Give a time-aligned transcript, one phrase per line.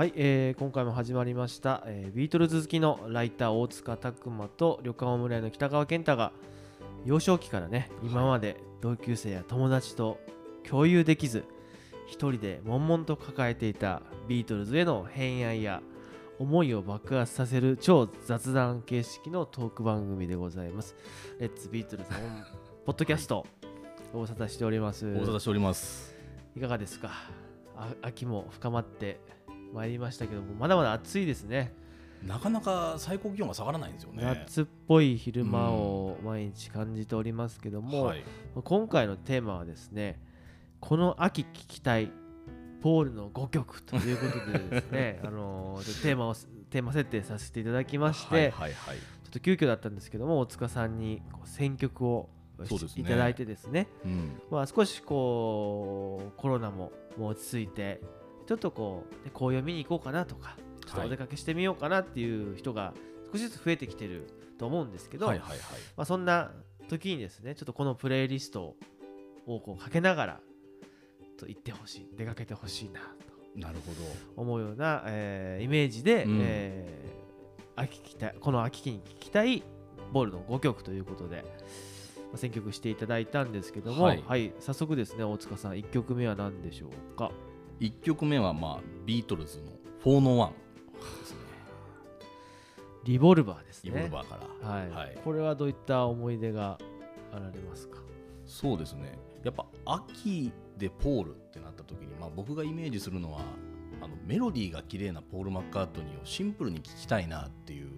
[0.00, 6.32] はい、えー今回も始まりました、えービートルズ好きのライター大塚拓磨と旅館オムライの北川健太が
[7.04, 10.18] 幼少期からね今まで同級生や友達と
[10.66, 11.44] 共有できず
[12.06, 15.82] 一人で悶々と抱えていたビートルズへの偏愛や
[16.38, 20.96] 思いを爆発させる超雑談形式のトーク番組でございます。
[21.38, 22.08] レッツビートルズ
[22.86, 23.46] ポッドキャスト、
[24.14, 25.12] ご無沙汰しております。
[25.12, 26.16] ご無沙汰しております。
[26.56, 27.10] いかがですか？
[27.76, 29.20] あ秋も深まって
[29.72, 31.72] まいりましたけどもまだまだ暑いですね
[32.26, 34.22] なかなか最高気温が下がらないんですよね。
[34.22, 38.24] 夏っぽい昼間を毎日感じておりますけども、はい、
[38.62, 40.20] 今回のテーマはですね
[40.80, 42.10] この秋聴きたい
[42.82, 46.34] ポールの5曲ということでですね あのーテーマを
[46.70, 48.96] テーマ設定させていただきまして、はいはいはい。
[48.96, 52.28] ちょっと急遽だったんですけども大塚さんに選曲を
[52.64, 58.00] そうですねいただいてですねうん、まあ、少しこうコロナも落ち着いて
[58.50, 62.94] ちょっとこうね紅葉見に行こうかなとかちょっとお出かけしてみようかなっていう人が
[63.30, 64.26] 少しずつ増えてきてる
[64.58, 65.58] と思うんですけど、はいはいはい。
[65.96, 66.50] まあ、そんな
[66.88, 68.74] 時にですねちょっとこのプレイリスト
[69.46, 70.40] をこうかけながら
[71.38, 73.06] と行ってほしい出かけてほしいなと。
[73.54, 74.42] なるほど。
[74.42, 76.38] 思うような、えーイメージで、うん。
[76.42, 77.20] えー
[77.76, 79.62] 秋聴きたいこの秋期に聴きたい
[80.12, 87.30] ボールの5曲ということで、まあ選曲していただいたんですけども、ははいい早速ですね大塚さん1曲目は何でしょうか？
[87.80, 90.50] 一曲目はまあビートルズのフォーノワン
[91.20, 91.38] ですね。
[93.04, 94.68] リボルバーですねリボルバーから。
[94.68, 96.78] はいはいこれはどういった思い出が
[97.32, 97.98] あられますか？
[98.46, 99.18] そうですね。
[99.42, 103.40] やっぱ秋でポールってなった時に、まあ僕がイメージするのは。
[104.02, 107.90] あのメロディーが綺麗なポール・マッカートニーをシンプルに聴きたいなっていう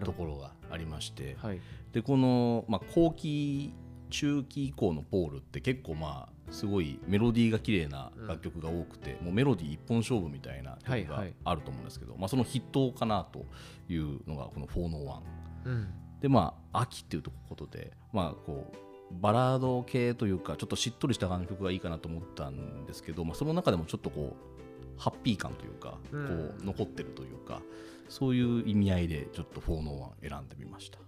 [0.00, 1.60] ところがありまして、どはい
[1.92, 3.72] でこの、まあ、後期
[4.10, 11.34] 中期以降のポールって結構まあすごいメロディーが綺麗な楽曲が多くて、もうメロディー一本勝負みたいな曲がはいはい。
[11.44, 13.46] あると思うんですけど、まあ、その筆頭かなと
[13.88, 15.20] いうのがこの「401」
[15.66, 15.88] うん。
[16.20, 18.76] でまあ秋っていうことでまあこう
[19.20, 26.26] バラード系というかちょっとしっとりした楽曲がいいかなと思ったんですけど、まあ、その中でもちょっとこうハッピー感というか、うん。
[26.26, 27.62] こう残ってるというか
[28.08, 30.98] そういう意味合いでちょっと401選んでみました。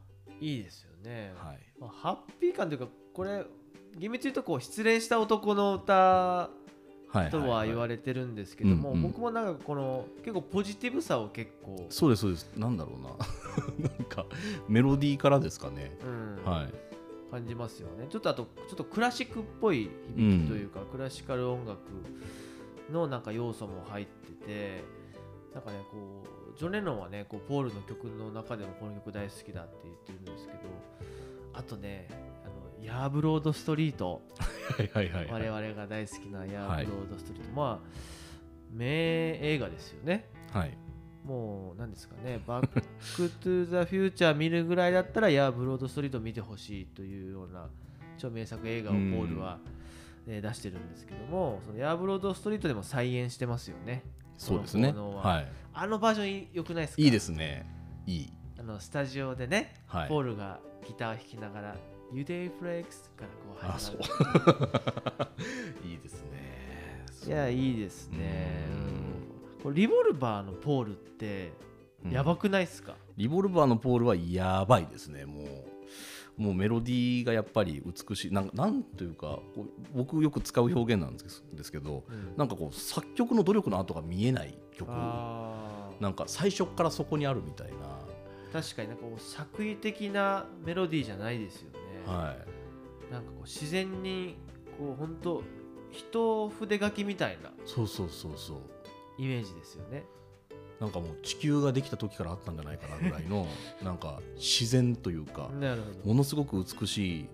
[0.41, 1.59] いいですよね、はい。
[1.78, 3.45] まあ、ハッピー感というかこれ
[3.99, 6.51] 厳密に言うとこう失恋した男の歌
[7.12, 9.03] はいとは言われれてるんですけども、うんうん。
[9.03, 12.53] 僕もなんかこの結構ポジティブさを結構、そうですそうです。
[12.56, 13.09] なんだろうな。
[13.91, 14.27] なんか
[14.69, 16.45] メロディーからですかね、うん。
[16.45, 16.73] はい。
[17.31, 18.06] 感じますよね。
[18.09, 21.81] ちょっとあとちょっとクラシックっぽい響きというか、クラシカル音楽
[22.93, 24.84] のなんか要素も入ってて
[25.55, 26.22] なんかねこ
[26.55, 30.59] うジョン・レノンはねこうポールの曲の中でもこの曲大好きだって言ってるんですけど
[31.53, 32.09] あとね
[32.83, 34.23] ヤーブロード・ストリート。
[34.77, 37.89] はいはいはい我々が大好きなヤーブロード・ストリート、まあ
[38.73, 40.29] 名映画ですよね。
[40.53, 40.77] はい。
[41.25, 42.83] もう何ですかね、バック・
[43.41, 47.69] トゥ・ザ・フューチャー見るぐらいだったら、ヤー・ブロード・ストリート見てほしいというような
[48.17, 49.59] 超名作映画をポールは、
[50.27, 54.05] えー出してるんですけども、そのヤー・ブロード・ストリートでも再演してますよね。
[54.39, 54.93] そうですね。
[54.93, 55.17] は。
[55.17, 55.49] はい。
[55.75, 57.03] あのバージョン良くないですか？
[57.03, 57.67] いいですね。
[58.07, 58.33] いい。
[58.59, 60.09] あのスタジオでね、はい。
[60.09, 61.77] ポールがギターを弾きながら、
[62.12, 63.98] ユデイ・フレックスからこうあそう。
[65.82, 67.06] 始 いいですね。
[67.21, 67.32] まる。
[67.32, 68.66] いや、いいですね。
[68.72, 68.78] うん。
[68.78, 69.00] うん
[69.62, 71.53] これリボルバーのポールって、
[72.04, 72.10] うん。
[72.10, 75.26] やばくないですか、リボルバーのポールはやばいですね。
[75.26, 75.43] も
[76.38, 78.32] うもうメロディーがやっぱり美しい。
[78.32, 79.41] なんなんというか
[79.94, 82.37] 僕よく使う表現なんですですけどうん。
[82.38, 84.91] なんかこう作曲の努力の跡が見えない曲。
[84.91, 87.71] なんか最初からそこにあるみたい
[88.53, 92.37] 確かになんかこう作為的なメロディーじゃないですよね、なは
[93.11, 93.12] い。
[93.12, 94.37] なんかこう自然に
[94.78, 95.43] こう本当
[95.91, 98.59] 一筆書きみたいなそうそうそうそう。
[99.19, 100.05] イメージですよね。
[100.81, 103.47] なんかもう地球ができた時からあったんじゃないかなぐらいの
[103.84, 107.28] なんか自然というかなるほど、ものすごく美しい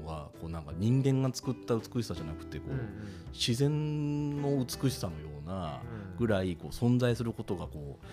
[0.00, 2.86] のがこうなんか人間が作った美しさじゃなくてこう、うんうん。
[3.32, 8.06] 自然の美しさのようなうんぐらいこう存在することがこう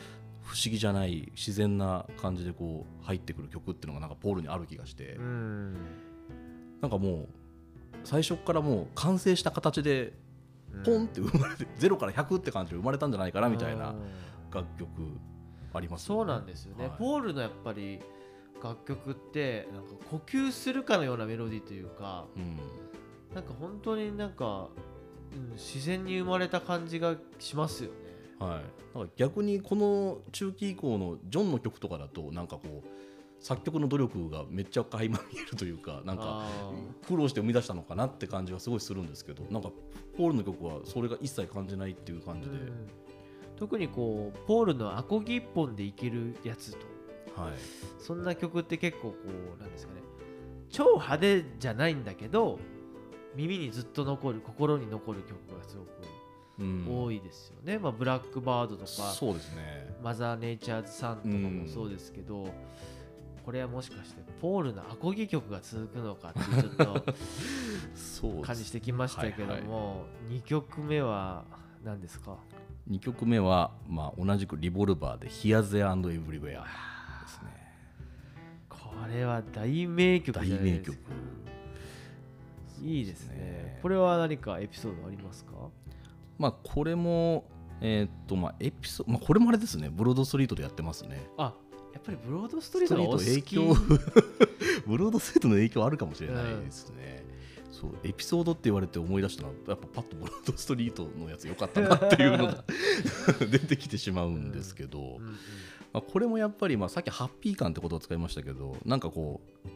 [0.52, 5.74] 不思議じゃない自然な感じでこう入ってくる曲っていうのがなんかポールにある気がして、うん。
[6.82, 7.28] なんかもう
[8.04, 10.12] 最初からもう完成した形で
[10.84, 14.02] ポンって生まれて、ゼロから100って感じで生まれたんじゃないかなみたいなうん。
[14.54, 14.90] 楽曲
[15.74, 16.98] ありますそうなんですよね、はい。
[17.00, 18.02] ポールのやっぱり
[18.62, 22.58] 楽曲ってなんか呼吸するかのようなメロディーというかうん。
[23.34, 24.68] なんか本当になんか、
[25.34, 28.11] うん、自然に生まれた感じがしますよね
[28.42, 32.88] はい、なんか逆にこの中期以降のジョンの曲とかだとなんかこう
[33.40, 36.72] 作曲の努力がめっちゃ垣間見えるというか なんかあ
[37.08, 39.72] 苦労して生み出したのかなって感じはすごいするんですけどなんか
[40.18, 42.88] ポールの曲はそれが一切感じないっていう感じで、ーうん。
[43.58, 46.78] 特にこうポールのアコギ一本でいけるやつと。
[47.42, 47.54] はい。
[48.00, 49.16] そんな曲って結構こ
[49.58, 50.02] うなんですかね。
[50.70, 52.60] 超派手じゃないんだけど
[53.36, 56.11] 耳にずっと残る心に残る曲がすごくうん
[56.88, 59.94] 多いですよね、まあ、ブラックバードとかそうですね。
[60.04, 62.48] マザーネイチャーズさんとかもそうですけど、
[63.46, 67.14] これはもしかしてポールのアコギ曲が続くのかっていうちょっと
[67.96, 71.44] そう感じてきましたけども、2曲目は
[71.84, 72.38] 何ですか
[72.90, 76.42] ？2曲目は、まあ、同じくリボルバーで「Here, There and Everywhere」
[77.24, 77.52] ですね。
[78.70, 81.12] これは大名曲大じゃない名曲ですか。
[82.84, 83.36] いいですね。
[83.36, 83.80] ね。
[83.82, 85.52] これは何かエピソードありますか？
[86.42, 87.46] まあこれも
[87.82, 89.90] えーっとまあエピソード、まあ、これもあれですね。
[89.92, 91.22] ブロードストリートでやってますね。
[91.38, 91.54] あ
[91.94, 93.26] やっぱりブロードストリートがお好き。
[93.26, 93.76] 影響。
[94.88, 97.24] ブロードストリートの影響あるかもしれないですね、
[97.72, 102.64] そうエピソードって言われて思い出したのはやっぱパッとブロードストリートのやつよかったなっていうのが
[103.50, 105.36] 出てきてしまうんですけど、うんうん
[105.94, 109.70] まあ、これもやっぱり、まあ、さっきハッピー感ってことを使いましたけどなんかこう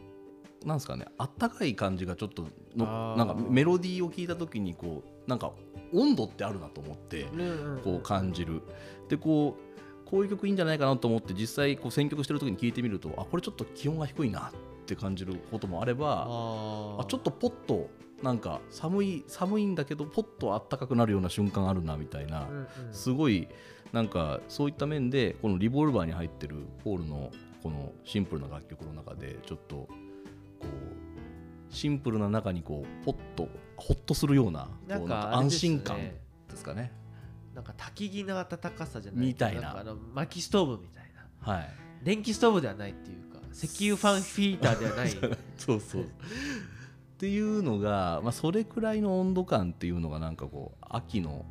[0.64, 5.52] なんですかねあったかい感じがちょっとのなんかメロディーを聞いた時にこうなんか
[5.92, 7.26] 温度ってあるなと思って
[7.84, 8.62] こう感じる。
[9.08, 9.66] でこう
[10.08, 14.52] こういう曲いいんじゃないかなと思って実際こう選曲してる時に聞いてみるとあこれちょっと気温が低いなっ
[14.86, 17.90] て感じることもあればあちょっとポッと
[18.22, 22.68] なんか寒い寒いんだけどポッとあったかくなるような瞬間あるなみたいな、うんうん。
[22.92, 23.48] すごい
[23.92, 27.32] なんかそういった面でこのリボルバーに入ってるポールの
[27.62, 29.88] このシンプルな楽曲の中でちょっと
[30.60, 36.20] こうシンプルな中にこうポッとホッとするようななんこうなんか安心感ね
[36.50, 36.92] ですかね。
[37.54, 39.78] なんか焚き木の温かさじゃないみたいな。
[39.78, 41.52] あの薪ストーブみたいな。
[41.52, 41.68] はい、
[42.02, 45.10] 電気ストーブではないっていうか石油ファンヒーターではない。
[45.56, 46.02] そうそう。
[46.02, 46.06] っ
[47.18, 51.46] ていうのが、まあ、それくらいの温度感っていうのがなんかこう秋の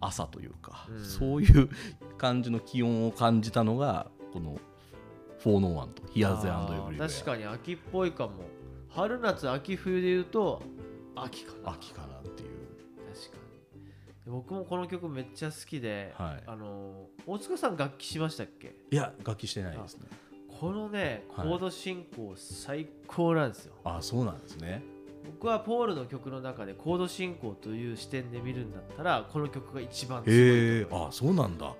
[0.00, 1.04] 朝というか、うん。
[1.04, 1.68] そういう
[2.16, 4.58] 感じの気温を感じたのがこの
[5.42, 8.32] 「フォーノーワンと「ヒアーズエあブリウェア」ー確かに秋っぽいかも。
[8.90, 10.62] 春夏秋冬で言うと
[11.16, 11.72] 秋かな。
[11.72, 12.50] 秋かなっていう。
[13.14, 13.36] 確か
[14.26, 14.30] に。
[14.30, 16.42] 僕もこの曲めっちゃ好きで、はい。
[16.46, 18.76] あの大塚さん楽器しましたっけ？
[18.90, 20.08] いや楽器してないですね。
[20.60, 21.48] このねコはい。
[21.48, 24.82] ード進行最高なんですよ、あそうなんですね。
[25.24, 31.16] 僕はポールの曲の中でコード進行という視点で見るんだったらこの曲が一番すごいと思へえいます。
[31.16, 31.66] あそうなんだ。
[31.66, 31.74] うん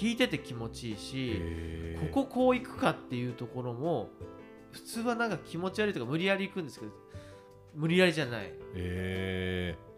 [0.00, 1.40] 弾いてて気持ちいいし
[2.12, 4.10] こここう行くかっていうところも
[4.72, 6.92] 普通はなんか気持ち悪いとか無理やり行くんですけど
[7.74, 8.52] 無理やりじゃない、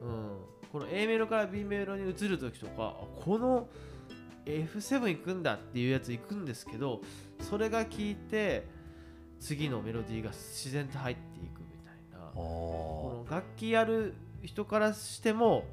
[0.03, 0.37] うん、
[0.71, 2.95] この A メロから B メロに移る時とかあ
[3.25, 3.69] この
[4.45, 7.01] F7 行くんだっていうやつ行くんですけど
[7.41, 8.67] それが効いて
[9.41, 12.27] 次のメロディーが自然と入っていくみたいな。
[12.29, 15.65] あこーの楽器やる人からしても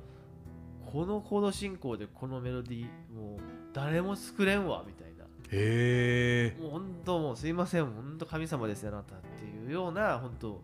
[0.92, 2.86] このコード進行でこのメロディー
[3.16, 3.40] もう
[3.74, 5.24] 誰も作れんわみたいな。
[5.52, 6.62] へえ。
[6.62, 10.62] もう本当もうすいません本当神様ですよあなたっていうような本当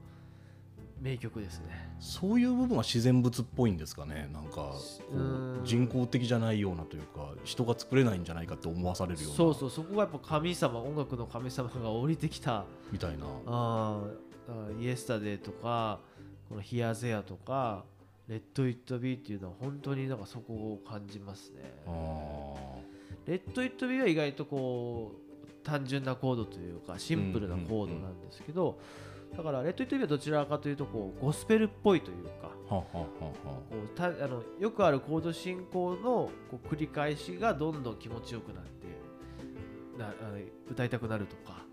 [1.01, 1.89] 名曲ですね。
[2.00, 4.29] そういう部分は自然物っぽいんですかね。
[4.33, 4.73] なんか
[5.63, 9.38] 人工的じゃないようなというか人が作れないんじゃないかって思わされるような。
[9.38, 12.65] そうそうそこがやっぱ神様音楽の神様が降りてきた。
[12.91, 13.25] みたいな。
[13.45, 16.00] あーイエスタデーとか
[16.50, 17.85] このヒアゼアとか
[18.27, 21.72] レット・イット・ビーっていうのは本当になんかそこを感じますね。
[21.88, 22.88] あー
[23.29, 28.79] レット・イット・ビーは意外とこう単純なコードというかシンプルなコードなんですけど、
[29.38, 32.88] だからレット・イット・ビーはどちらかというとこうゴスペルっぽいというかこ
[33.86, 38.88] うたあのよくあるコード進行のこう繰り返しがどんどん気持ちよくなって
[40.00, 40.39] なあの
[40.71, 41.63] 歌いたくなるとか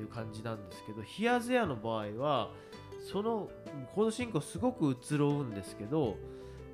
[0.00, 2.50] いう感じなんですけどヒアゼアの場合は
[3.12, 3.48] その
[3.94, 6.16] コード進行すごく移ろうんですけど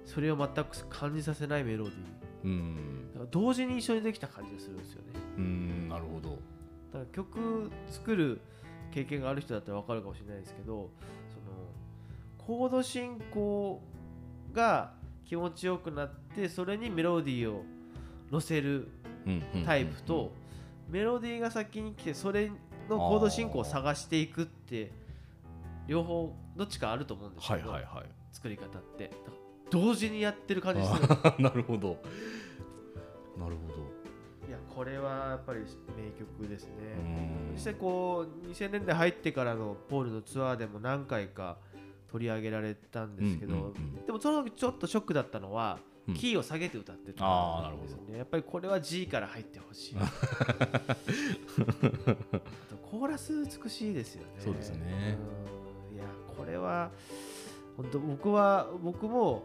[0.07, 3.13] それを全く感じさせないメロディーうん。
[3.13, 5.21] だから同時に一緒にできた感じがするんですよね。
[5.39, 6.31] うんなるほど。
[6.31, 6.39] だか
[6.99, 8.41] ら曲作る
[8.93, 10.91] 経験がある人だったら分かるかもしれないですけど
[11.29, 11.67] その
[12.39, 13.83] コード進行
[14.53, 14.93] が
[15.25, 17.65] 気持ちよくなってそれにメロディーを
[18.31, 18.89] 乗せる
[19.65, 20.33] タイプと
[20.89, 22.51] メロディーが先に来てそれ
[22.89, 24.93] のコード進行を探していくって
[25.89, 28.05] 両方どっちかあると思うんですはけど、いはいはい。
[28.33, 29.11] 作り方って
[29.71, 31.09] 同時にやってる感じする。
[31.43, 31.99] なるほど。
[33.39, 33.75] なるほど。
[34.49, 35.61] いやこれはやっぱり
[35.97, 36.73] 名曲ですね。
[37.51, 37.57] うん。
[37.57, 41.57] そしてこう2000年代入ってからのポールのツアーでも何回か
[42.11, 46.15] 取り上げられたんですけど、うんうんうんでもその時ちょっとショックだったのは、うん。
[46.15, 47.85] キーを下げて歌ってたあーなるほど。
[47.85, 49.97] んですよねやっぱりこれは G から入ってほしい。
[49.99, 50.07] あ
[52.71, 54.29] とコーラス美しいですよね。
[54.39, 55.19] そうですね。
[55.91, 55.97] うん。
[55.97, 56.05] いや
[56.37, 56.91] これは
[57.77, 59.43] 本当僕は僕も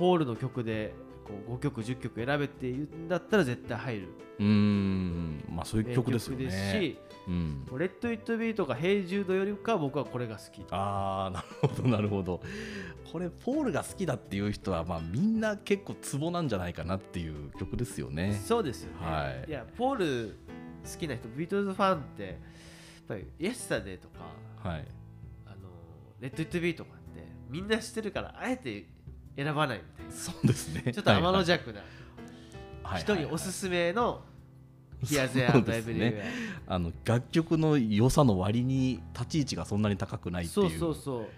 [0.00, 4.08] ポールの曲でこう5曲10曲選べっていうんだったら絶対入る。
[4.38, 5.44] うーん。
[5.50, 6.46] まあそういう曲ですよね。
[6.46, 10.64] ですしうん「レッド・イット・ビー」とか「ヘイ・ジュード」よりかは僕はこれが好き。
[10.70, 12.40] ああなるほどなるほど。
[13.12, 18.40] これポールが好きだっていう人はまあみんな結構ツボなんじゃないかなっていう曲ですよね。
[18.42, 20.36] そうですよね、はいやポール
[20.82, 22.34] 好きな人ビートルズファンってやっ
[23.06, 24.20] ぱり「イエスタデー」とか
[24.66, 24.88] はい
[25.44, 25.56] 「あの
[26.20, 28.86] レッド・イット・ビー」とかってみんな知ってるからあえて
[29.42, 30.82] 選ばないみたいそうですね。
[30.86, 31.80] な ちょっと天の弱な。
[32.82, 34.24] はい人におすすめの
[35.04, 36.22] 「ヒアゼアそうンド・エブリウですね。
[36.66, 41.28] ェア」あの楽曲の良さの割に立ち位置がそんなに高くないっていそううそうそう。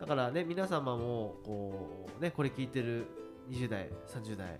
[0.00, 3.06] だからね皆様もこうねこれ聞いてる
[3.50, 4.58] 20代30代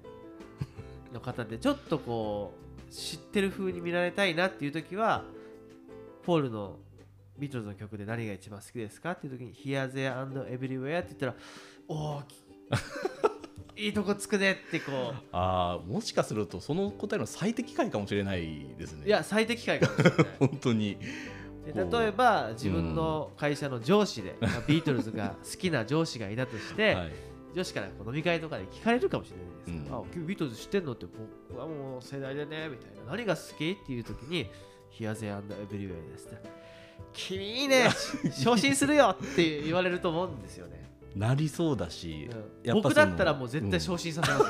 [1.12, 2.54] の方でちょっとこ
[2.88, 5.24] う知ってる風に見られたいなっていう時は
[6.22, 6.78] ポールの
[7.38, 11.34] ビートルズの曲で何が一番好きですかっていう時に「Here, There and Everywhere」って言ったら
[11.88, 12.22] 「おお
[13.76, 19.02] いいとこつくね」ってこああもしかするとその答えの最適解かもしれないですね。
[19.04, 20.26] ういや最適解かもしれない。
[20.38, 20.98] 本当に。
[21.64, 27.12] で例えば自分の会社の上司で、まあビートルズが好きな上司がいたとして、はい。
[27.54, 30.04] 女子からこう飲み会とかで聞かれるかもしれないですけど、うん。
[30.04, 33.12] あ君ビートルズ知ってんのって僕はもう世代でねみたいな。
[33.12, 34.46] 何が好きっていう時に
[34.90, 36.36] 「Here, There and Everywhere」ですって。
[37.12, 37.88] 君いいね。
[38.32, 42.28] 昇進するよって言われると思うんですよね、なりそうだし、
[42.64, 42.74] うん。
[42.74, 44.44] 僕だったらもう絶対昇進させます、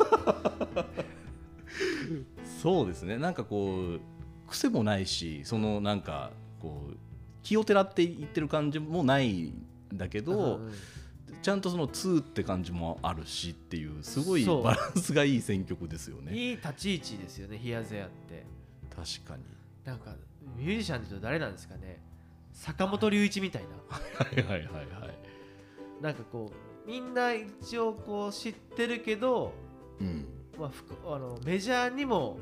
[2.60, 3.18] そうですね。
[3.18, 4.00] なんかこう
[4.48, 6.96] 癖もないしそのなんかこう
[7.42, 10.72] 気をてらって言ってる感じもないんだけど、うん
[11.42, 16.32] ちゃんとその2って感じもあるしっていうすごいバランスがいい選曲ですよね。
[16.32, 18.46] いい立ち位置ですよね「Here, There」って。
[18.94, 19.42] 確かに。
[19.84, 20.14] なんか
[20.56, 22.00] ミュージシャンで言うと誰なんですかね。
[22.52, 23.68] 坂本龍一みたいな。
[23.88, 24.00] は
[24.36, 25.31] いはいはいはい
[26.02, 26.52] なんかこ
[26.86, 29.52] うみんな一応こう知ってるけど
[30.00, 30.26] うん。
[30.58, 32.38] まあ、ふくあのメジャーにも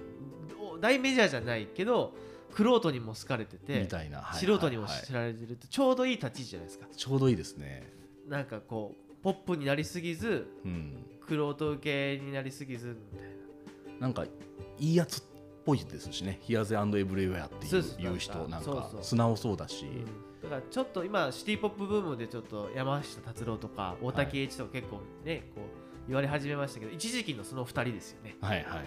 [0.58, 2.12] お大メジャーじゃないけど
[2.52, 6.86] クロートにも好かれててみたいな、はい素人にも知られてるってちょうどいい立ち位置じゃないですか。
[6.94, 7.92] ちょうどいいですね。
[8.28, 11.06] なんかこうポップになりすぎずうん。
[11.26, 13.28] クロ受けになりすぎずみたい
[13.94, 14.00] な。
[14.00, 15.22] なんかいいやつっ
[15.64, 17.96] ぽいですしね「Here, There and Everywhere」っていうそうです。
[18.00, 19.04] 言う人なんかそうそう。
[19.04, 19.86] 素直そうだし、
[20.42, 28.36] だからちょっと今シティ・ポップブームでちょっと山下達郎とか大竹栄一とか結構ね、こう言われ始めましたけど一時期のその2人ですよね。
[28.40, 28.84] はいはいはいはい。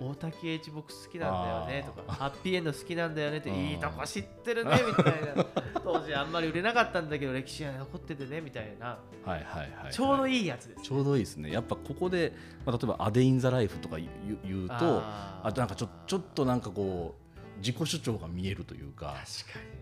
[0.00, 5.44] 大竹栄一僕好きなんだよねとあかハッピーエンド好きなんだよねっていいとこ知ってるね みたいな。
[5.82, 8.86] 当時あんまり売れなかったんだけど歴史が残っててねみたいな。
[8.86, 9.92] はいはいはいはい。
[9.92, 11.50] ちょうどいいやつですちょうどいいですね。
[11.50, 12.34] やっぱここで、
[12.66, 17.14] まあ、例えば「アデイン・ザ・ライフ」とか言うとあとなんかちょちょっとなんかこ
[17.56, 19.16] う自己主張が見えるというか。
[19.46, 19.77] 確かに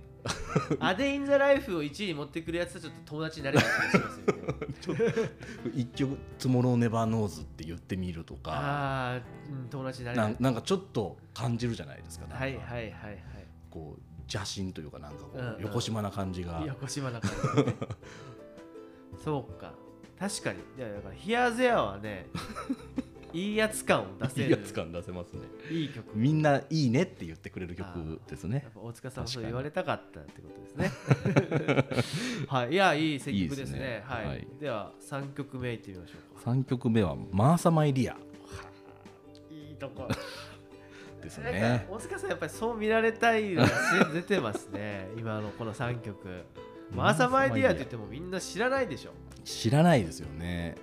[0.81, 5.31] アデイン・ザ・ライフを1位に持ってくるやつはちょっと友達になれない気がしますよね。
[5.75, 8.53] 一曲「トゥモロー・ネバー・ノーズ」って言ってみるとか。
[8.53, 9.19] ああ、う
[9.67, 12.93] ん、友達になれなないんなんかちょっと感じるじゃないですかはいはいはいはい。
[13.71, 15.63] こう邪心というかなんかこう、うんうん。
[15.63, 16.63] よこしまな感じが。
[16.67, 17.77] よこしまな感じ、ね、
[19.25, 19.73] そうか。
[20.19, 20.61] 確かに。
[20.79, 22.27] いやだから「ヒアゼアはね
[23.37, 25.41] いいやつ感を出せるいいやつ感出せますね
[25.71, 30.91] いい曲みんないいねって言ってくれる曲ですねやっぱ大塚さんもそう言われたかったってことですね。
[32.49, 33.79] はい、いや、いい選曲ですね。
[33.79, 36.51] ねはい、はいでは、3曲目いってみましょうか。
[36.51, 38.17] 3曲目は「マーサ・マイ・リア
[39.51, 40.09] いいとこ。」
[41.23, 43.69] ですね大塚さん、やっぱりそう見られたいのが
[44.15, 45.09] 出てますね。
[45.19, 46.45] 今のこの3曲。
[46.93, 49.11] マーサマイディアって言ってもみんな知らないでしょ。
[49.45, 50.75] 知らないですよね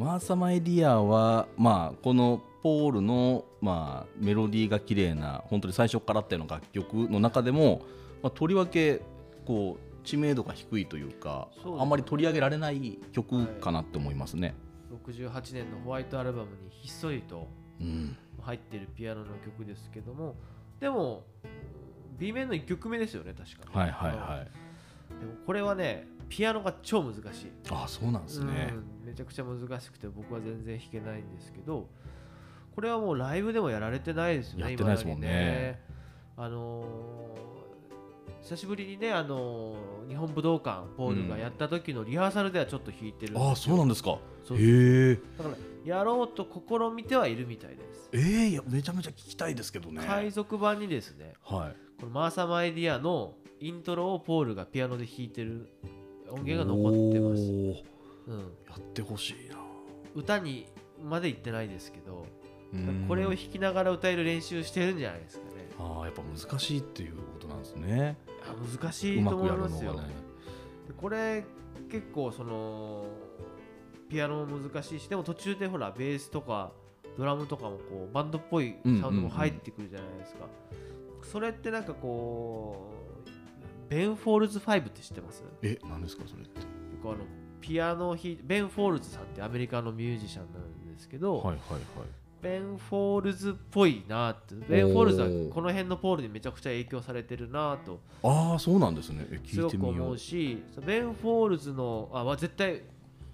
[0.00, 7.82] マーサ・マイ・リアはまあこのポールの、まあ、メロディーが綺麗な本当に最初からあったような楽曲の中でも、
[8.22, 9.02] まあ、とりわけ
[9.46, 14.54] こう知名度が低いというかねあんまり取り上げられない曲かなって思いますね。
[15.06, 17.46] 68年のホワイトアルバムにひっそりと
[17.80, 20.36] うん、入ってるピアノの曲ですけども、
[20.78, 21.24] でも、
[22.18, 23.80] B 面の1曲目ですよね、確かに。
[23.80, 25.18] はいはいはい。
[25.18, 27.52] でもこれはね、ピアノが超難しい。
[27.70, 28.72] あそうなんですね。
[28.72, 31.88] うんめちゃくちゃ難しくて僕は全然弾けないんですけど
[32.74, 35.80] これはもうライブでもやられてないですよねやってないですもんね
[36.36, 37.50] 今だにあのー
[38.42, 44.12] 久しぶりにね、あのー日本武道館ポールがやった時のリハーサルではちょっと弾いてるんですよあそうなんですか。
[44.12, 44.16] へ
[44.52, 45.14] え。
[45.38, 50.02] だからやろうと試みてはいるみたいです、えー、いやめちゃめちゃ聞きたいですけどね。
[50.04, 52.00] 海賊版にですねはい。
[52.00, 55.68] このマーサ・マイディアのイントロをポールがピアノで弾いてる
[56.30, 57.89] 音源が残ってます、
[58.30, 59.56] うん、やってほしいな。
[60.14, 60.66] 歌に
[61.02, 62.26] まで行ってないですけど
[62.72, 65.68] うんこれを弾きながら歌える練習してるんじゃないですかね。
[65.78, 68.16] ああやっぱ難しいっていうことなんですね。
[68.42, 69.94] あ難しいと思いますよ。
[69.94, 70.02] ね。
[70.86, 71.44] でこれ
[71.90, 73.04] 結構その
[74.08, 76.72] ピアノも難しいしでも途中でほらベースとか
[77.16, 80.46] ドラムとかもこうバンドっぽいサウンドも入ってくるじゃないですか、
[81.22, 82.92] それってなんかこ
[83.26, 85.42] うベン・フォールズ5って知ってます？
[85.62, 86.60] え何ですかそれって
[87.02, 87.16] あの
[87.60, 91.80] ピアノ弾いベン・フォールズさんってアメリカのミュージシャンなんですけど、はいはいはい。
[92.42, 98.00] ベン・フォールズっぽいなってベン・フォールズはこの辺のポールにめちゃくちゃ影響されてるなと。
[98.22, 99.26] ああそうなんですね。
[99.30, 100.06] えすごく聞いてみよう。
[100.06, 102.82] 思うしベン・フォールズのあ、まあ、絶対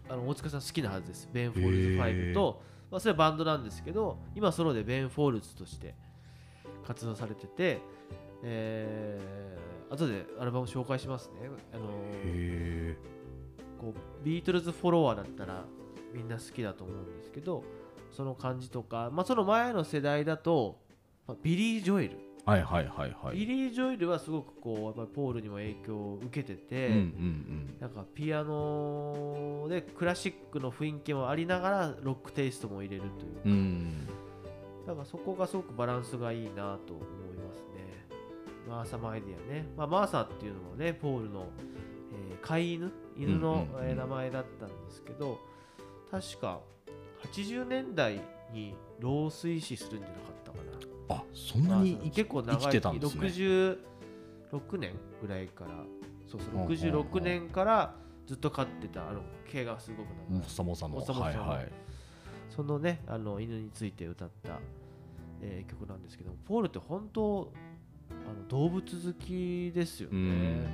[0.08, 1.28] あの大塚さん好きなはずです。
[1.32, 5.94] ベン・フォールズ5と、まあ、それはバンドなんですけど今ソロでベン・フォールズとして
[6.86, 7.80] 活動されてて、
[8.42, 11.48] えー、後でアルバム紹介しますね。
[11.72, 11.84] あの
[12.24, 12.55] へ
[13.80, 15.64] こうビートルズフォロワーだったら
[16.14, 17.64] みんな好きだと思うんですけど
[18.10, 20.78] その感じとか、まあ、その前の世代だと、
[21.26, 23.36] まあ、ビリー・ジョエル、えはいはいはいはい。
[23.36, 34.06] ビリー・ジョエルはすごくこうやっぱりポールにも影響を受けてて、うんうんなんかピアノでクラシックの雰囲気もありながらロックテイストも入れるといううんうん。
[34.86, 38.06] だからそこがすごくバランスがいいなと思いますね。
[38.68, 39.66] マーサ・マイディアね。
[39.76, 41.48] まあ、マーサっていうのもね、ポールの、
[42.30, 45.38] えー飼い犬犬の、名前だったんですけど、
[46.10, 46.60] 確か
[47.34, 48.20] 80年代
[48.52, 51.16] に老衰死するんじゃなかったかな。
[51.16, 53.28] あそんなにマーサ結構長い生きてたんですね。
[53.28, 55.70] 66年ぐらいから、
[56.26, 57.94] そうそう、ほうほうほう66年から
[58.26, 59.20] ずっと飼ってた、あの
[59.50, 60.38] 毛がすごく長い。
[60.38, 60.96] もっさもさの。
[60.96, 61.48] もっさもさの。
[61.48, 61.72] はいはい。
[62.56, 64.58] そのねあの犬について歌った、
[65.42, 67.52] えー曲なんですけどポールって本当
[68.10, 70.66] あの動物好きですようね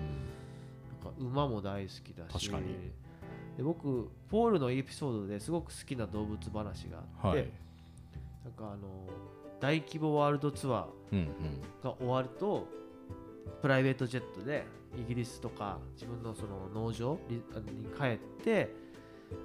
[1.02, 2.50] か馬も大好きだし。
[2.50, 2.74] 確かに。
[3.56, 7.50] で僕ポールのエピソードですごく好きな動物話があって、はい。
[8.44, 9.08] なんかあの
[9.60, 11.26] 大規模ワールドツアうんうん。
[11.80, 12.66] ーが終わると
[13.60, 14.64] プライベートジェットで
[14.96, 18.74] イギリスとか自分のその農場にあのに帰って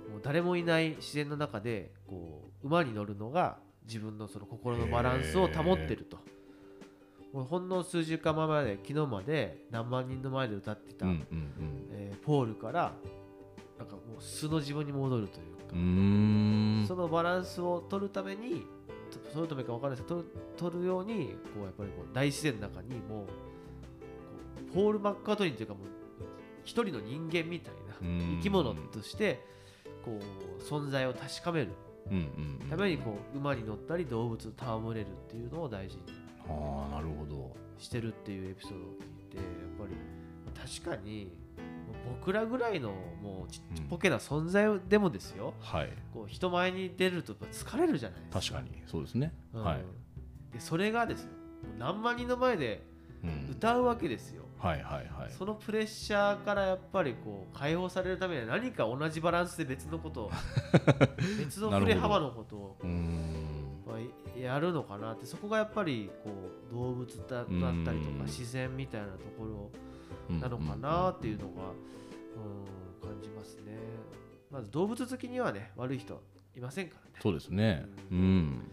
[0.09, 6.17] もう誰もいない自然の中でこう馬に乗るのが自分のその心のバランスを保ってると
[7.43, 12.93] ほんの数週間前まで昨日まで何万人の前で歌ってた、えーポールから
[13.77, 15.75] なんかもう素の自分に戻るというか、
[16.87, 18.65] そのバランスを取るために
[19.11, 20.23] と取るためか分からないですけど
[20.57, 25.83] 取るようにこうやっぱりこう大自然の中にもうポール・マッカートニーというかもう
[26.63, 28.37] 一人の人間みたいなうん。
[28.39, 29.39] 生き物として
[30.03, 31.69] こう存在を確かめる。
[32.69, 36.03] ためにこう馬に乗ったり動物と戯れるっていうのを大事に
[36.49, 37.55] ああなるほど。
[37.77, 39.45] してるっていうエピソードを聞いてやっ
[39.77, 41.31] ぱり確かに
[42.21, 42.89] 僕らぐらいの
[43.21, 45.89] もうちっぽけな存在でもですよ、はい。
[46.13, 48.57] こう人前に出ると疲れるじゃないですか。
[48.57, 49.33] 確かにそうですね。
[49.53, 49.63] うん。
[49.63, 49.83] はい。
[50.53, 51.29] でそれがですよ
[51.77, 52.83] 何万人の前で
[53.23, 53.49] うん。
[53.51, 55.31] 歌うわけですよ、はいはいはい。
[55.31, 60.31] そのプレッシャーからやっぱりこう解放されるためには何か同じバランスで別のことを
[61.37, 62.77] 別の振れ幅のことを
[63.85, 63.97] まあ
[64.41, 66.29] やるのかなってそこがやっぱりこ
[66.71, 68.17] う動物だだったりとうん。
[68.17, 71.71] か自然みたいなところなのかなっていうのが、
[73.01, 73.77] うん、感じますね。
[74.51, 76.21] まず動物好きにはね悪い人
[76.55, 77.17] いませんからね。
[77.21, 77.85] そうですね。
[78.11, 78.71] ううん。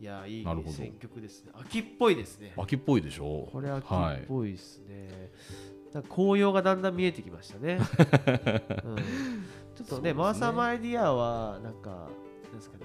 [0.00, 1.52] いやいい選曲ですね。
[1.54, 2.52] 秋っぽいですね。
[2.56, 5.30] 秋っぽいでしょこれ秋はいっぽいですね、
[5.94, 7.78] なんか紅葉がだんだん見えてきましたね、
[8.84, 8.96] うん、
[9.76, 10.14] ちょっとねね。
[10.14, 12.08] マーサーマイディアはなんか
[12.52, 12.84] ですかね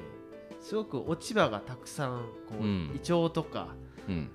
[0.67, 2.91] すごく落ち葉がたくさんこう、うん。
[2.93, 3.69] イチョウとか
[4.09, 4.29] うん。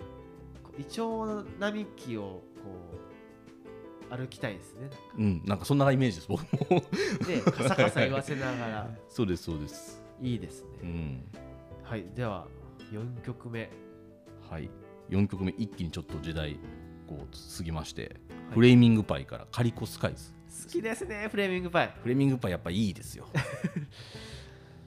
[0.79, 2.42] イチョウ並木をこ
[4.11, 4.88] う歩きたいですね。
[5.18, 5.42] うん。
[5.45, 6.83] なんかそんなイメージです僕も。
[7.27, 8.90] でカサカサ言わせながら。
[9.11, 10.03] そうですそうです。
[10.23, 11.25] いいですね、うん。
[11.83, 12.47] はいでは
[12.90, 13.71] 4曲目。
[14.49, 14.71] はい。
[15.11, 16.59] 4曲目一気にちょっと時代
[17.07, 18.55] こう過ぎまして、はい。
[18.55, 20.33] フレーミングパイからカリコスカイズ。
[20.64, 21.95] 好きですねフレーミングパイ。
[22.01, 23.27] フレーミングパイやっぱいいですよ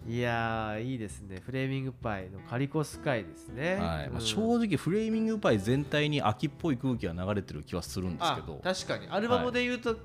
[0.07, 1.41] いやーいいですね。
[1.43, 3.79] フレーミングパイのカリコスカイですね、はい。
[3.79, 4.21] まあ、うん。
[4.21, 8.61] 正直フレーミングパイ全体に秋っぽい空気が流れてる気はするんですあけど。
[8.63, 9.07] 確かに。
[9.09, 9.97] アルバムで言うと、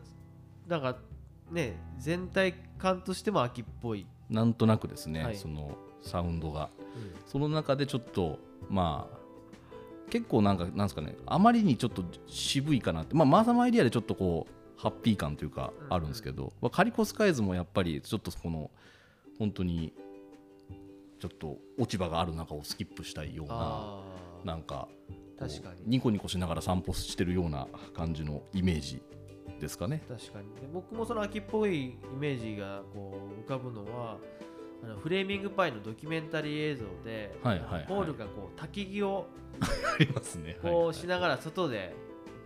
[0.66, 0.96] なんか
[1.50, 5.36] ね全体感としても秋っぽい、なんとなくですね、はい。
[5.36, 6.70] そのサウンドが。
[6.96, 7.30] うん。
[7.30, 8.38] その中でちょっと
[8.70, 9.18] まあ
[10.10, 15.94] 結構なんかなんですかねあまりにちょっと渋いかなって、まあ、マーサマイディアでちょっとこうハッピー感というかうん。
[15.94, 18.70] あるんですけど、まあカリコスカイズもやっぱりちょっとこの
[19.40, 19.94] 本当に
[21.18, 24.02] ちょっと落ち葉がある中をスキップしたいような
[24.44, 24.86] なんか
[25.38, 29.02] 確かにニコニコしながら散歩してるような感じのイメージ
[29.58, 30.02] ですかね。
[30.06, 34.18] 確かにで僕もその秋っぽいイメージがこう浮かぶのは
[34.84, 39.26] あのフレーミングパイのドキュメンタリー映像で、はいはいはいポールがこう焚き木を
[39.60, 40.58] ありますね。
[40.60, 41.94] こうしながら外で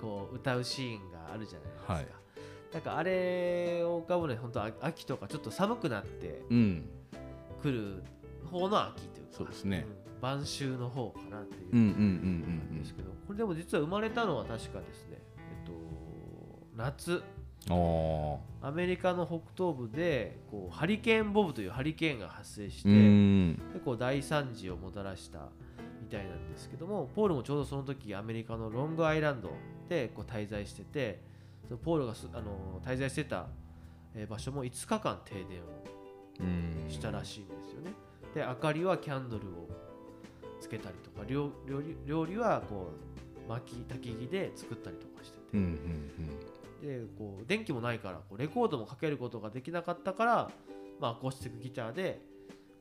[0.01, 1.93] こう歌うシーンがあるじゃないですか。
[1.93, 2.07] はい
[2.75, 6.85] なんかあれを浮かぶのに本当あ秋とかちょっと寒くなってうん。
[7.63, 8.03] くる
[8.51, 9.87] 方の秋というかそうですね。
[9.89, 11.73] うん晩秋の方かなっていう。
[11.73, 11.87] うんうん
[12.71, 15.19] うんんですけど、これでも実は生まれたのは確かですね。
[15.37, 15.73] えっと
[16.77, 17.23] 夏。
[18.63, 23.57] アメリカの北東部でこうハリケーンボブというハリケーンが発生して、あうん。
[23.75, 25.49] でこう大惨事をもたらした
[26.03, 29.51] みたいなんですけどもポールもちょうどその時アメリカのロングアイランド
[29.91, 31.21] でこう滞在してて
[31.69, 33.47] そのポールがすあの滞在してた
[34.15, 35.85] えー場所も5日間停電を
[36.41, 36.91] うん。
[36.91, 37.93] したらしいんですよね。
[38.35, 39.69] で明かりはキャンドルを
[40.61, 42.91] つけたりとか料料理料理はこ
[43.47, 45.59] う薪焚き木で作ったりとかしてて、
[46.83, 50.51] でこう電気もないからこうレコードもかけることができなかったから、
[51.01, 52.21] まあ、アコースティックギターで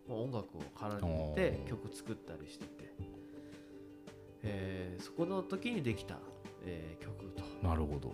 [0.07, 1.69] もう音楽を絡んでおー。
[1.69, 2.93] 曲作ったりしてて、
[4.43, 6.17] えーそこの時にできた、
[6.65, 7.43] えー曲と。
[7.61, 8.11] うんなるほど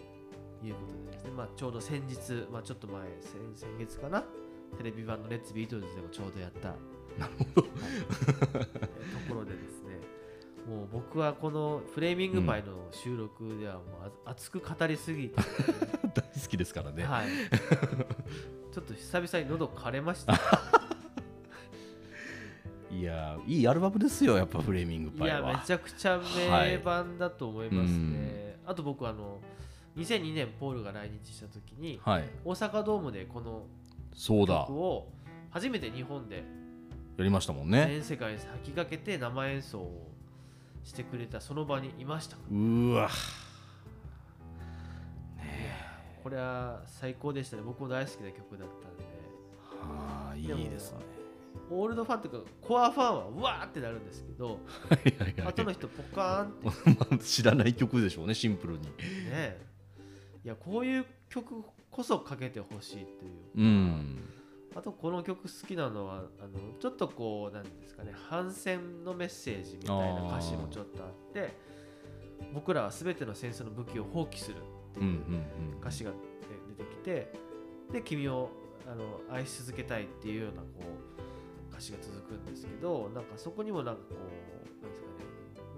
[0.67, 4.23] いうことでですね、まあ、ちょうど先日、まあ、ちょっと前先先月かな？
[4.77, 6.69] テレビ版の「レッツ・ビートルズ」でもちょうどやった。
[7.17, 7.61] なるほど。
[7.63, 7.69] と
[9.27, 9.99] ころでですね。
[10.67, 13.83] もう僕はこのフレーミングパイの収録ではもう
[14.25, 15.41] あ熱く語りすぎて、
[16.13, 17.27] 大好きですからね、はい、
[18.71, 20.33] ちょっと久々に喉枯れました。
[22.91, 25.59] いやーいいアルバムですよやっぱフレーミングいや、パイは。
[25.59, 28.57] めちゃくちゃ名盤だと思いますね。
[28.65, 29.41] はあと僕あの、
[29.99, 33.63] 2002年ポールが来日した時に、はい大阪ドームでこの
[34.15, 35.07] 曲を
[35.49, 36.43] 初めて日本で
[37.17, 40.09] やりましたもんね全世界に先駆けて生演奏を
[40.83, 42.37] してくれたその場にいました。
[42.49, 43.09] うーわ
[46.23, 47.63] これは最高でしたね。
[47.65, 49.03] 僕も大好きな曲だったんで。
[49.81, 50.97] はあいいですね。
[51.71, 54.55] オールドファンというか、コアファンはうわーってなるんですけど、は
[55.05, 56.89] いはいはい後の人ポカーンって。
[56.99, 58.83] まあ知らない曲でしょうねシンプルに。
[59.29, 59.68] ね
[60.43, 63.31] いやこういう曲こそかけてほしいっていう。
[63.57, 64.19] うん。
[64.75, 71.55] あとこの曲好きなのはあのちょっとこうなんですかね反戦のメッセージみたいな歌詞もちょっとあって
[72.53, 75.43] 僕らは全ての戦争の武器を放棄するっていううん
[75.81, 76.11] 歌詞が
[76.77, 77.33] 出てきて
[77.91, 78.51] で君を
[78.87, 85.13] あの愛し続けたいっていうようなこう歌詞が続くんですけどなんかそこにもなんかこうなんですかね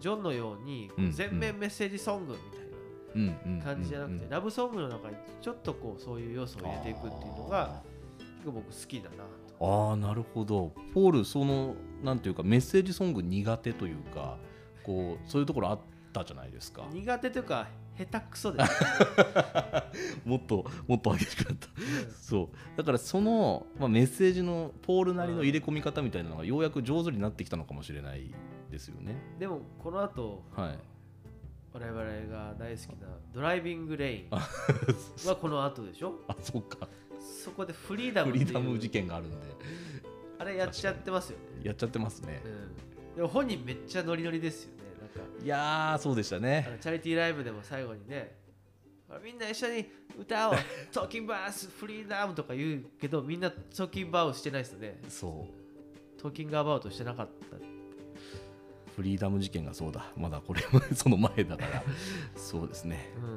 [0.01, 2.60] ジョンのように全面メッセージソングみたいな
[3.63, 7.81] 感じじゃなくて、ラブソングの中にちょっとこうそういう要素を入れていくっていうのが
[8.17, 9.15] 結構僕好きだな
[9.57, 9.89] と。
[9.89, 14.37] ああなるほどポールそのなんていうかメッセージソング苦手というか
[14.83, 15.79] こうそういうところあっ
[16.11, 18.71] たじゃないですか苦手というか下手くそです、
[20.25, 21.67] もっともっと激しかった
[22.19, 28.33] そうだからその、まあ、メッセージのポールなりの入れ込み方みたいなのがようやく上手になってきたのかもしれない
[28.71, 30.79] ですよねでもこの後はい
[31.73, 34.27] 我々が大好きな「ドライビング・レイン」
[35.25, 36.19] はこの後でしょ？
[36.27, 36.87] あそうか。
[37.19, 39.35] そこでフリーダムフリーダム事件があるんで。
[40.39, 42.41] あれやっちゃってますよね、やっちゃってますね。
[42.43, 42.47] う
[43.13, 44.83] ん、でも本人めっちゃノリノリですよね。
[44.99, 45.43] なんか。
[45.43, 48.39] いやーそうでしたあねのチャリティーライブでも最後にね
[49.23, 49.85] みんな一緒に
[50.17, 50.55] 歌おう
[50.91, 54.99] 「トーキンバースフリーダム」とか言うけどみんなトーキンバウしてないですよね。
[55.07, 55.47] そ
[56.17, 56.19] う。
[56.19, 57.57] トーキングアバウトしてなかった
[59.01, 60.11] フリーダム事件がそうだ。
[60.15, 61.83] まだこれもその前だから。
[62.35, 63.09] そうですね。
[63.17, 63.23] うん。
[63.23, 63.35] うん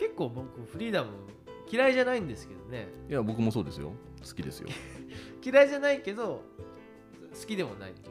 [0.00, 1.10] 結構僕フリーダム
[1.70, 2.88] 嫌いじゃないんですけどね。
[3.08, 3.92] いや僕もそうですよ。
[4.26, 4.68] 好きですよ。
[5.44, 6.42] 嫌いじゃないけど
[7.38, 7.92] 好きでもない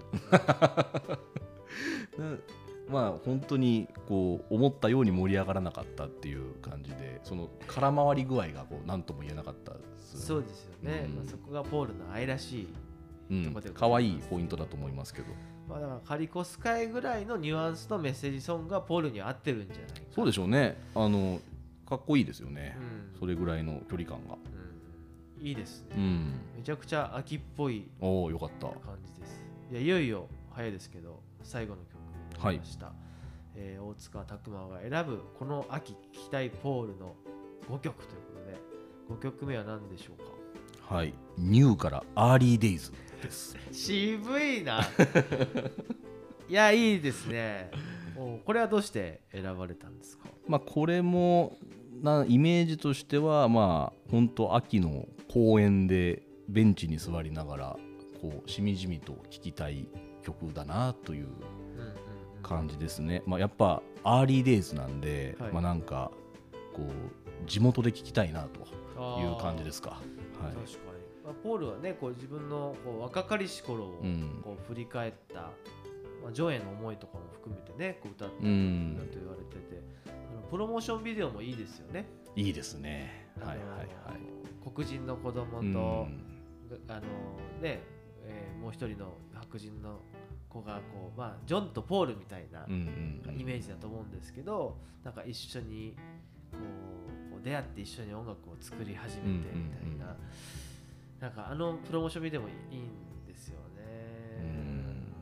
[2.87, 11.15] まあ本当にこう思ったように盛り上がらなかったっていう感じでその空回り具合がこう何とも言えなかったですそうですよね、うん。
[11.17, 12.67] まあ、そこがポールの愛らしい、
[13.29, 13.79] うんとこでございます。
[13.79, 15.27] 可愛いポイントだと思いますけど
[15.69, 19.93] まあ、だからカリコスカイぐらいのニュアンスのメッセージソングがポールに合ってるんじゃないか。
[20.11, 20.81] そうでしょうね。
[20.95, 21.39] あの
[21.87, 22.75] かっこいいですよね、
[23.13, 23.19] うん。
[23.19, 24.35] それぐらいの距離感が。
[25.39, 26.33] うん、いいですね、うん。
[26.57, 28.67] めちゃくちゃ秋っぽいおおよかった。
[28.67, 29.43] 感じです。
[29.71, 31.99] いやいよいよ早いですけど最後の曲
[32.37, 32.91] になりました、
[33.55, 37.15] えー大塚拓磨が選ぶこの秋聴きたいポールの
[37.69, 40.95] 5曲ということで5曲目は何でしょうか？
[40.95, 41.13] はい。
[41.37, 44.81] ニューからアーリーデイズです渋いな。
[46.49, 47.71] いやいいですね。
[48.17, 50.29] おこれはどうして選ばれたんですか？
[50.47, 51.57] まあこれも
[52.01, 57.77] なイメージとしてはまあ本当秋の公園でベンチに座りながら
[58.21, 59.87] こうしみじみと聴きたい
[60.23, 61.27] 曲だなという
[62.41, 65.53] 感じですね、まあ、やっぱアーリーデイズなんで、はい。
[65.53, 66.11] まあなんか
[66.73, 68.61] こう地元で聴きたいなと
[69.21, 69.91] いう感じですか。
[69.91, 69.97] は
[70.49, 70.53] い。
[70.53, 70.88] 確かに、
[71.29, 74.41] まあ、ポールはねこう自分のこう若かりし頃をうん。
[74.43, 75.41] こう振り返った、
[76.23, 78.95] まあ、ジョへの思いとかも含めてねこう歌ってうん。
[78.95, 82.07] だと言われてて、あのプロモーションビデオもいいですよね。
[82.35, 83.29] いいですね。
[83.39, 83.87] はいはいはい。
[84.73, 85.71] 黒人の子供と、うん。
[86.87, 87.01] あの
[87.61, 87.83] ね、
[88.25, 89.99] えーもう一人の白人の
[90.49, 95.95] 子がこう、まあ、ジョンとポールみたいなイメージだと思うんですけど、なんか一緒に
[96.51, 96.57] こ
[97.29, 100.17] うこう出会って一緒に音楽を作り始めてみたいな、うんうんうん
[101.19, 104.39] なんかあのプロモーションビデオもいいんですよね。
[104.41, 105.13] うん。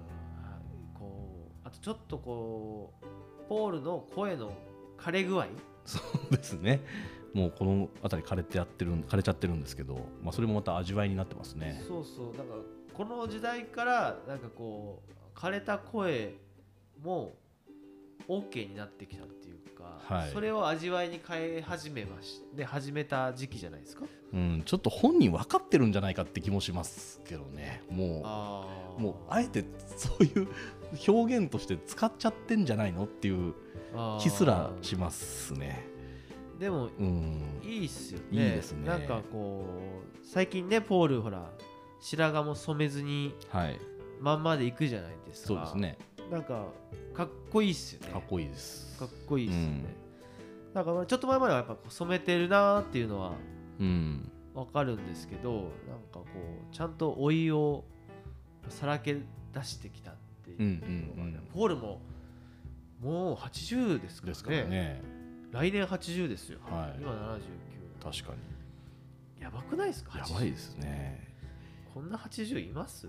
[0.43, 0.61] はい。
[0.93, 3.05] こうあとちょっとこう
[3.49, 4.53] ポールの声の
[4.97, 5.47] 枯れ具合。
[5.85, 5.99] そ
[6.31, 6.81] うですね。
[7.33, 11.83] もうこの辺り枯れてやってるん枯れちゃってるんですけど、まあ、それもまた味わいになってますね。
[11.87, 12.37] そうそう。
[12.37, 12.55] なんか
[12.93, 16.35] この時代からなんかこう枯れた声
[17.01, 17.35] も
[18.27, 20.31] OK になってきたっていうか、はい。
[20.31, 24.03] それを味わいに変え始めましで始めた時期じゃないですか？
[24.33, 27.83] うん、ちょっと本人分かってるんじゃないかって気もしますけどね。
[27.89, 29.63] もあうもうあえて
[29.95, 30.47] そういう
[31.07, 33.53] 表現として使っちゃってんじゃないのっていう
[34.21, 35.85] 気すらしますね。
[36.59, 37.61] でもうん。
[37.63, 38.25] いいっすよね。
[38.31, 38.87] いいですね。
[38.87, 39.65] なんかこ
[40.13, 41.49] う最近ねポールほら
[42.01, 43.79] 白髪も染めずにはい。
[44.19, 45.47] まんまでいくじゃないですか。
[45.47, 45.97] そうですね
[46.31, 46.67] なんか
[47.13, 48.11] かっこいいっすよね。
[48.13, 48.97] かっこいいです。
[48.99, 49.83] かっこいいっすよね、
[50.73, 50.85] なん。
[50.85, 53.33] かちょっと前まではやっぱ染めてるなーっていうのは
[53.79, 54.31] うん。
[54.53, 55.61] わかるんですけどなん
[56.11, 56.25] かこ
[56.71, 57.83] うちゃんと老いを
[58.69, 59.17] さらけ
[59.53, 61.41] 出してきたっていうのがね、うんうんうん。
[61.53, 62.01] ポールも
[63.01, 64.33] もう80ですからね。
[64.33, 65.01] ですからね。
[65.51, 67.01] 来年80ですよ、はい。
[67.01, 67.11] 今
[68.01, 68.35] 79確か
[69.39, 70.13] やばくないですか？
[70.13, 71.27] にや80ばいですね。
[71.93, 73.07] こんな80います、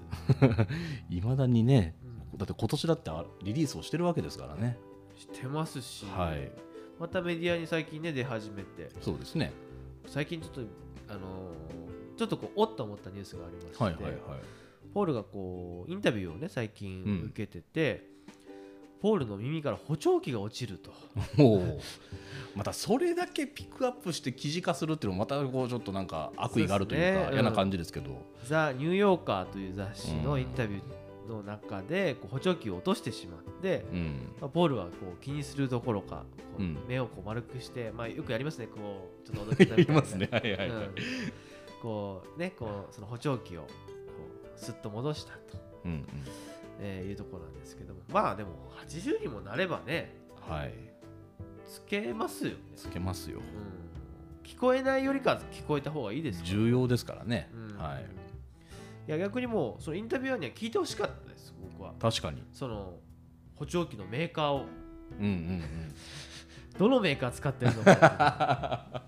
[1.11, 4.78] いまだにねうんだって今年だってあリリースをしてるわけですからね。
[5.16, 6.50] してますし、はい。
[6.98, 8.90] またメディアに最近ね出始めて。
[9.00, 9.52] そうですね。
[10.06, 10.60] 最近ちょっと
[11.08, 14.12] あのーちょっとこうおっと思ったニュースがありまして、はいはいはい。
[14.92, 18.04] ポールがこうインタビューをね最近うん受けてて、
[19.00, 20.92] ポールの耳から補聴器が落ちると。
[22.56, 30.82] またそれだけピックアップして記事化するっていうのもまたこうちょっとなんか悪意があるというか嫌な感じですけど、ザ・ニューヨーカーという雑誌のうんインタビュー
[31.28, 34.32] の中でこう補聴器を落としてしまって、うん。
[34.40, 36.24] まあ、ポールはこう気にするどころか
[36.56, 36.78] こううん。
[36.88, 40.28] 目をこう丸くして、まあ、よくやりますねこうちょっと踊ってたり ますね。
[40.32, 40.94] はいはいはい、うん。
[41.82, 43.68] こうねこうその補聴器をこ
[44.56, 45.38] うスッと戻したと、
[45.84, 46.06] うんうん。
[46.80, 48.00] えーいうところなんですけども。
[48.08, 48.50] まあでも
[48.86, 50.72] 80にもなればねはい。
[51.66, 53.40] つけますよね、つけますよ。
[53.40, 57.76] うん、聞こえないよりかは聞こえた方がいいですよ重要ですからね、うん。
[57.76, 58.04] はい
[59.08, 61.94] いや逆にもうそのインタビュアーには聞いてほしかったです僕は。
[61.98, 62.42] 確かに。
[62.52, 62.92] その
[63.56, 64.66] 補聴器のメーカーを。
[65.18, 65.62] うんうんうん。
[66.78, 67.94] どのメーカー使ってるのか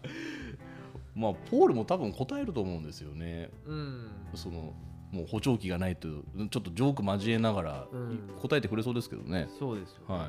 [1.14, 3.50] まあポールも多分答えると思うんですよね。
[3.66, 4.10] うん。
[4.34, 4.72] その
[5.12, 8.20] もう補聴器がないとちょっとジョーク交えながらうん。
[8.40, 10.14] 答えてくれそうですけどね、そうですよ、ね。
[10.14, 10.28] はい。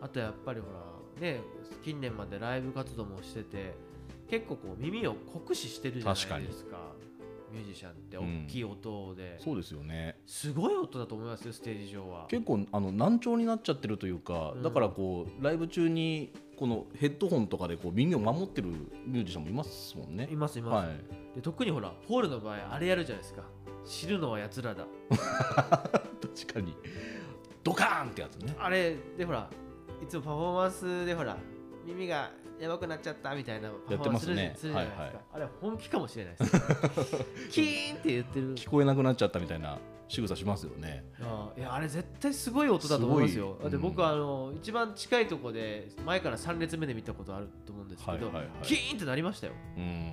[0.00, 1.42] あとやっぱりほらね
[1.84, 3.74] 近年までライブ活動もしてて
[4.30, 6.78] 結構こう耳を酷使してるじゃないですか
[7.54, 8.44] ミュージシャンってうん。
[8.46, 10.16] 大きい音で、そうですよね。
[10.26, 12.26] すごい音だと思いますよステージ上は。
[12.28, 14.62] 結構あの難聴になっちゃってるというか、うん。
[14.62, 18.68] だからこうライブ中にこのヘッドホンとかでこう耳を守ってる
[19.06, 20.28] ミュージシャンもいますもんね。
[20.30, 20.36] い。
[20.36, 23.42] ますいます、はい、で特にほらポールの場合あれやるじゃないですか。
[23.84, 24.86] 知るのはやつらだ。
[25.10, 26.74] 確かに。
[27.62, 28.54] ドカーンってやつね。
[28.58, 29.48] あれでほら
[30.02, 31.36] いつもパフォーマンスでほら
[31.86, 34.54] 耳がやばくなっちゃったみたいなやってますね。
[34.56, 36.52] するじゃないですか、あれ本気かもしれないです。
[37.50, 38.54] キーンって言ってる。
[38.54, 41.04] 聞こえなくなっちゃったみたいな仕草しますよね。
[41.20, 43.58] あいやあれ絶対すごい音だと思いますよ。
[43.60, 44.06] だって僕うん。
[44.06, 48.30] あの一番近いとこで前から3列目で見たことあると思うんですけど。
[48.62, 49.52] キーンってなりましたよ。
[49.76, 50.12] うん。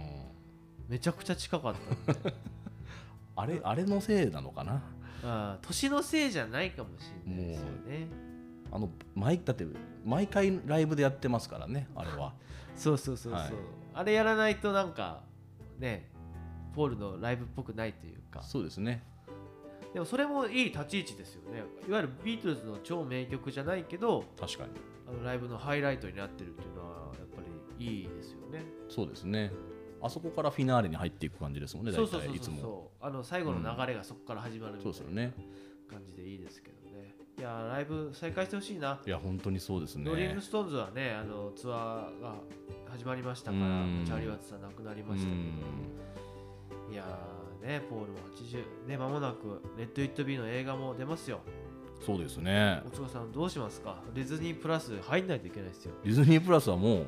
[0.88, 1.76] めちゃくちゃ近かっ
[2.06, 2.14] た。
[2.14, 2.34] ん で
[3.36, 4.82] あれあれのせいなのかな？
[5.24, 8.08] あー年のせいじゃないかもしれないですよね
[8.72, 9.66] あの毎だって
[10.06, 12.34] 毎回ライブでやってますからねあれは。
[12.76, 13.54] そうそうそうそう、はい
[13.94, 15.24] あれやらないとなんか
[15.78, 16.10] ね
[16.74, 19.04] ポールのライブっぽくないというかそうですね。
[19.94, 24.70] でもそれもいい立ち位置ですよねいわゆるビートルズの超名曲じゃないけど確かに。
[25.10, 27.42] あのライブのハイライトになってるっていうのはやっぱ
[27.78, 29.52] りいいですよねそうですね。
[30.02, 31.92] あそこからフィナーレに入っていく感じですもんね。
[31.92, 32.62] 大体いつも。
[32.62, 35.34] そうあの最後の流れがそこから始まるみたいうなそですよね。
[35.90, 40.06] 感じでいいですけどねいやライブ再開してほしいな、いや本当にそうですね。
[40.06, 42.36] ローリング・ストーンズはねあのツアーが
[42.92, 51.40] 始まりましたからうんチャーリー・ワッツさん亡くなりましたけどいやーねポールも80ね間もなく「Let It Be」の映画も出ますよ
[52.06, 54.04] そうですね大塚さんどうしますか？
[54.14, 57.06] ディズニープラス入んないといけないですよ、ディズニープラスはも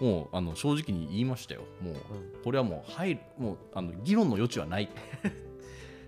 [0.00, 1.62] うもうあの正直に言いましたよ。
[1.82, 2.00] もううん、
[2.44, 4.88] これはもう入るもうあの議論の余地はない。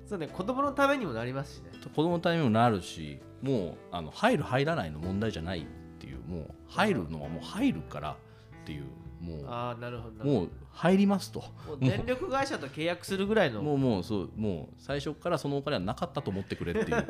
[0.06, 1.70] そうね子供のためにもなりますしね。
[1.94, 5.64] 子供のためにもなるし、もうあの入る入らないの問題じゃないっ
[5.98, 8.16] ていうもう入るのはもう入るから
[8.62, 8.84] っていう
[9.20, 11.44] もうああなるほどもう入りますと。
[11.66, 13.62] どもう電力会社と契約するぐらいの。
[13.62, 17.06] もうもうそうもう最初からそのお金はなかったと思ってくれっていう。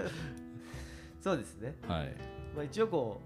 [1.20, 2.14] そうですね、はい。
[2.55, 3.20] まあ、一応こ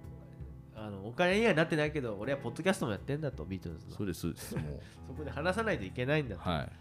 [0.76, 3.96] うあのお金にはなってないけど俺はポッドキャストもやってんだとビートルズの。
[3.96, 4.62] そうですそうですも
[5.08, 6.42] そこで話さないといけないんだと。
[6.44, 6.72] うはい。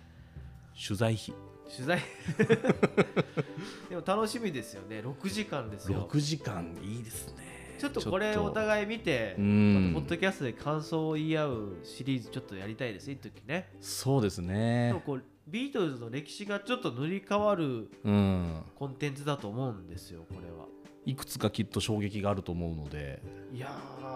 [0.88, 1.34] 取材費
[1.70, 2.00] 取材。
[3.90, 5.00] でも楽しみですよね。
[5.00, 6.08] 6時間ですよ。
[6.10, 7.56] 6時間いいですね。
[7.78, 13.12] ちょっとこれお互い見てポッドキャストで感想を言い合うシリーズちょっとやりたいです。
[13.12, 13.74] 一時ね。
[13.82, 18.64] そうですでねもこうビートルズの歴史がちょっと塗り替わるうん。
[18.76, 20.66] コンテンツだと思うんですよこれは。
[21.06, 23.22] いくつかきっと衝撃があると思うので。
[23.54, 23.68] いや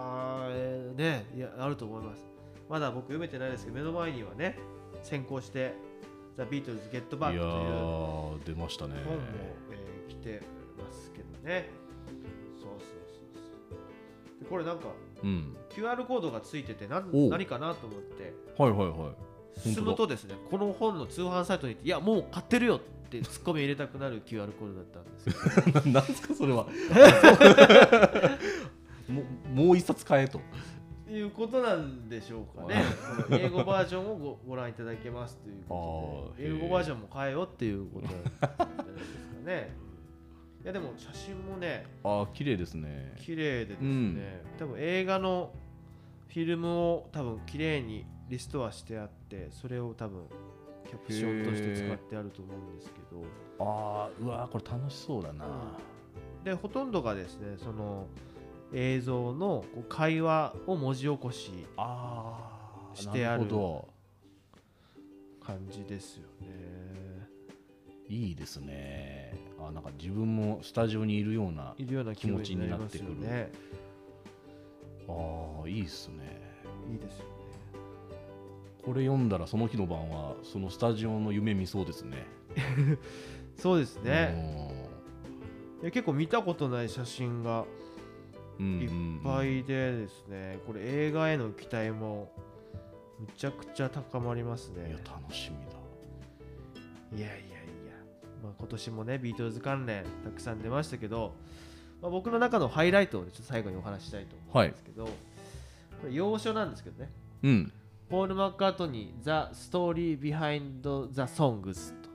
[0.02, 2.24] ーねいやあると思います。
[2.68, 4.56] まだ僕読めてないですけど目の前にはね
[5.02, 5.74] 先行して
[6.36, 8.94] 「ザ・ビートルズ・ゲット・バック」というー出ましたね。
[9.04, 9.22] 本も、
[9.70, 10.42] えー来て
[10.76, 11.68] ますけどね。
[12.58, 13.22] そうそうそう
[13.70, 14.42] そう。
[14.42, 14.88] でこれなんか
[15.22, 15.56] うん。
[15.70, 18.34] QR コードがついてて何お何かなと思って。
[18.58, 19.14] はいはいはい。
[19.60, 25.90] 進むとですねこの本の通販サイトに行っていやもう買ってるよってツッコミ入れたくなる QR コードだったんですけど。
[25.92, 26.66] なんですかそれは。
[29.08, 30.40] もうもう一冊買えと
[31.12, 32.84] いうことなんでしょうかね。
[33.30, 39.70] 英語バージョンをごご覧いただけますということで、英語バージョンも変えようっていうことなんじゃないですかね。
[40.62, 43.14] いやでも写真もね、ああ綺麗ですね。
[43.16, 44.58] 綺麗でですね、うん。
[44.58, 45.52] 多分映画の
[46.28, 50.26] フィルムを多分綺麗にリストアしてあって、それを多分
[50.86, 53.24] キャプションとして使ってあると思うんですけど、
[53.58, 55.76] ああうわーこれ楽しそうだな。
[56.44, 58.06] でほとんどがですね、その
[58.72, 63.46] 映像のこう会話を文字起こしああしてある
[65.44, 66.46] 感じですよね。
[68.08, 73.52] どいいですねあなんか自分もスタジオにいるようないるような気持ちになりますよ気持ちにね。
[75.08, 75.12] あ
[75.64, 76.40] あいいっすね
[76.90, 77.30] いいですよね。
[78.84, 82.26] これ読んだらその日の晩はそのスタジオの夢見そうですね
[83.56, 84.90] そうですね。
[85.82, 87.64] いや結構見たことない写真が
[88.58, 88.90] いっ
[89.22, 92.32] ぱいでですね、これ映画への期待も
[93.18, 94.88] むちゃくちゃ高まりますね。
[94.88, 94.98] いや。
[95.04, 95.78] 楽しみだ。
[97.16, 97.40] いやいやいや、
[98.42, 101.34] まあ、今年もね、ビートルズ関連たくさん出ましたけど、
[102.02, 105.10] まあ、僕の中のハイライトをちょっと最後にお話ししたいと思うんですけど、こ
[106.06, 107.10] れ要所なんですけどね、
[107.42, 107.72] うん。
[108.08, 110.80] ポール・マッカートニー、The Story Behind
[111.12, 112.10] the Songs と。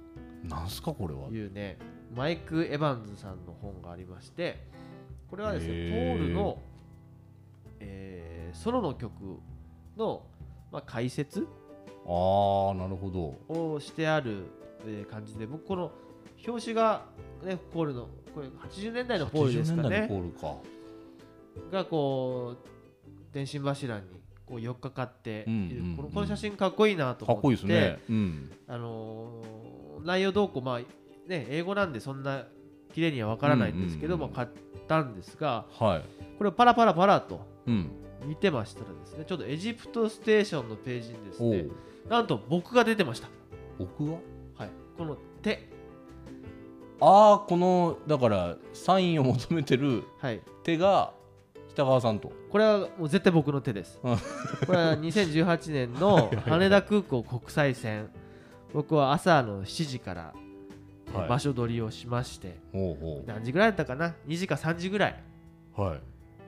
[0.47, 1.29] なんすかこれは。
[1.29, 1.77] いうね
[2.15, 4.57] マイク・エヴァンズさんの本がありまして
[5.29, 6.15] これはですねポへー。
[6.15, 6.61] ールの、
[7.79, 9.11] えーソロの曲
[9.97, 10.23] の、
[10.71, 11.45] まあ、解説
[12.07, 13.09] ああなるほ
[13.49, 13.53] ど。
[13.73, 14.45] をしてある、
[14.87, 15.91] えー感じで僕この
[16.47, 17.03] 表紙が、
[17.43, 20.55] ね、ポールのこれ80年代のポールですか80年代のねポールか。
[21.71, 24.03] がこう電信柱に
[24.45, 25.95] こう寄っかかっている、うんうんうん。
[25.97, 27.37] このこの写真かっこいいなと思って。
[27.37, 27.99] かっこいいですね。
[28.09, 28.51] うん。
[28.67, 30.79] あのー内容どうこうまあ
[31.27, 32.45] ね英語なんでそんな
[32.93, 34.35] 綺麗にはわからないんですけど、うんうんうん。
[34.35, 36.03] まあ買ったんですがはい。
[36.37, 37.91] これをパラパラパラとうん。
[38.25, 41.65] 見てましたらですねちょっとエジプトステーションのページにですね
[42.09, 43.27] なんと僕が出てました、
[43.79, 44.19] 僕は
[44.57, 45.69] はい、この手。
[47.01, 50.41] ああこのだからサインを求めてるはい。
[50.63, 51.13] 手が
[51.69, 52.31] 北川さんと。
[52.51, 53.99] これはもう絶対僕の手です。
[54.03, 54.17] うん。
[54.65, 58.09] これは2018年の羽田空港国際線。
[58.73, 60.44] 僕は朝の7時からえ
[61.19, 61.29] はい。
[61.29, 62.57] 場所取りをしまして、
[63.25, 65.15] 何時ぐらいだったかな？2時か3時ぐらい。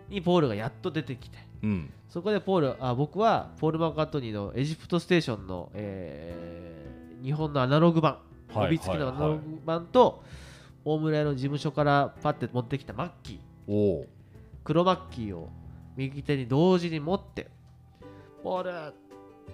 [0.10, 1.38] にポールがやっと出てきて。
[1.64, 1.94] うん。
[2.10, 8.20] そこでポールあ僕はポール・マッカートニーのエジプトステーションの、えー日本のアナログ版。
[8.54, 10.24] はい帯付きのアナログ版と、
[10.86, 14.06] 大村屋の事務所からパッて持ってきたマッキー。
[14.64, 15.50] 黒マッキーを
[15.96, 17.48] 右手に同時に持って
[18.44, 18.94] ポール、う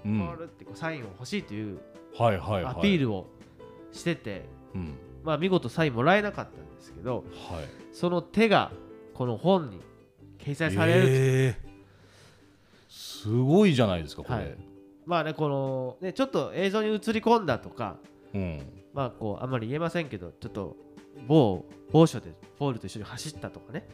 [0.03, 1.79] ポんールってこうサインを欲しいという
[2.19, 3.27] アピールを
[3.93, 4.45] してて、
[4.75, 4.95] うん。
[5.23, 7.65] まあ見事サインもらえなかったんですけどはい。
[7.91, 8.71] その手が
[9.13, 9.81] この本に
[10.39, 11.07] 掲載されると。
[11.09, 11.73] えー。
[12.89, 14.57] すごいじゃないですかこれ、はい。
[15.05, 17.97] まあねこのねちょっと映像に映り込んだとか
[18.33, 18.61] うん。
[18.93, 20.75] まあこうあんまり言えませんけどちょっと
[21.27, 23.87] 某某所でポールと一緒に走ったとかね。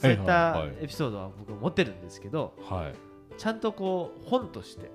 [0.00, 2.92] そういったはいエピソードは僕持ってるんですけどは
[3.36, 4.90] ちゃんとこう本として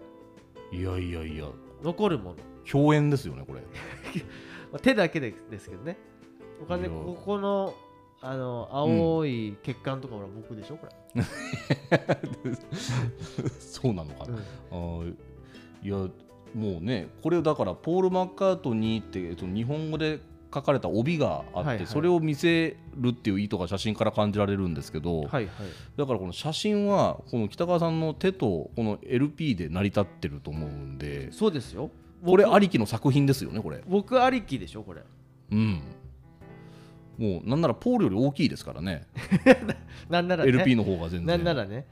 [0.71, 1.45] いいやいやいや。
[1.83, 2.37] 残るもの、
[2.69, 3.61] 共演ですよねこれ
[4.75, 5.97] まあ、手だけでですけどね。
[6.61, 7.73] お金ここの
[8.21, 11.23] あの青い血管とかは僕でしょこれ、
[13.59, 14.39] そうなのかな、うん。
[14.39, 15.15] あー
[15.83, 15.95] いや
[16.53, 20.19] もうねこれだからポール・マッカートニーって、えっと、日本語で
[20.53, 21.87] 書かれた帯があって、はいはい。
[21.87, 25.47] それを見せるっていう意図が写真から感じられるんですけど、はいはい。
[25.95, 31.91] だからこの写真はこの北川さんの手とこの LP で成り立ってると思うんでそうですよ
[32.23, 33.81] これ僕ありきの作品ですよねこれ。
[33.87, 35.01] 僕ありきでしょこれ。
[35.51, 35.81] うん。
[37.17, 39.07] もうなんならポールより大きいですからね。
[40.09, 40.51] なんならね。
[40.51, 41.25] LP の方が全然。
[41.25, 41.87] なんならね、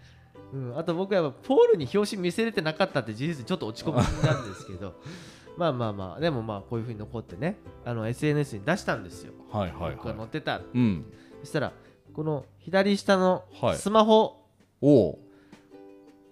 [0.54, 4.94] うん、あと僕はやっぱポールに表紙見せれてなかったって事実にちょっと落ち込みなんですけど。
[5.56, 10.62] まあまあまあでもまあこういうふうに残ってねあの SNS に出したんですよ、はいはい僕がはい載ってた。
[10.74, 11.06] うん。
[11.42, 11.74] そしたら
[12.14, 13.78] この左下のはい。
[13.78, 14.48] スマホ、
[14.82, 15.20] おお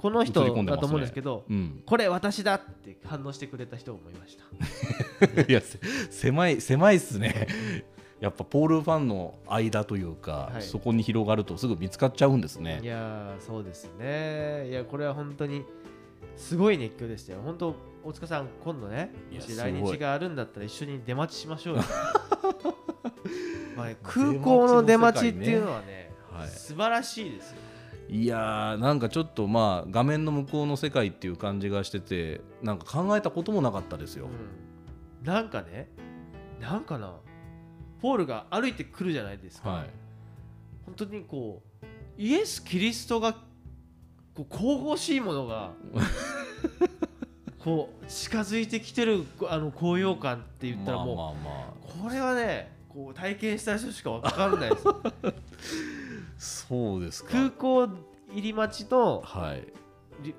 [0.01, 1.83] この人だと思うんですけどうん。
[1.85, 5.41] これ私だって反応してくれた人もいました。
[5.47, 5.79] いやせ
[6.09, 7.47] 狭い狭いっすね。
[8.19, 10.61] やっぱポールファンの間というか、はい。
[10.63, 14.67] そこに広がるとすぐ見つかっちゃうんですいねやーそうですね。
[14.69, 15.63] いやこれは本当に
[16.35, 17.41] すごい熱狂でしたよ。
[17.45, 21.83] 本当大塚さん今度ねもし来日があるんだったら一緒に出待ちしましょうよ。
[23.77, 27.57] まあね空港の出待ちっていうのはねはい素晴らしいですよ
[28.11, 35.87] いやーなんかちょっとまあ画面の向こうの世界っていう感じがしててなんか考えたこともなかったですよ、うん、なんかね
[36.59, 37.15] なんかな
[38.01, 39.89] ポールが歩いてくるじゃないですか、はい。
[40.85, 41.85] 本当にこう
[42.17, 43.33] イエス・キリストが
[44.33, 45.71] こう神々しいものが
[47.59, 52.03] こう近づいてきてるあの高揚感って言ったらもう、まあまあまあ。
[52.03, 54.83] これはねこう体験した人しか分かんないです
[56.41, 57.31] そうですか。
[57.33, 57.87] 空港
[58.31, 59.67] 入り待ちのはい。
[60.23, 60.33] リ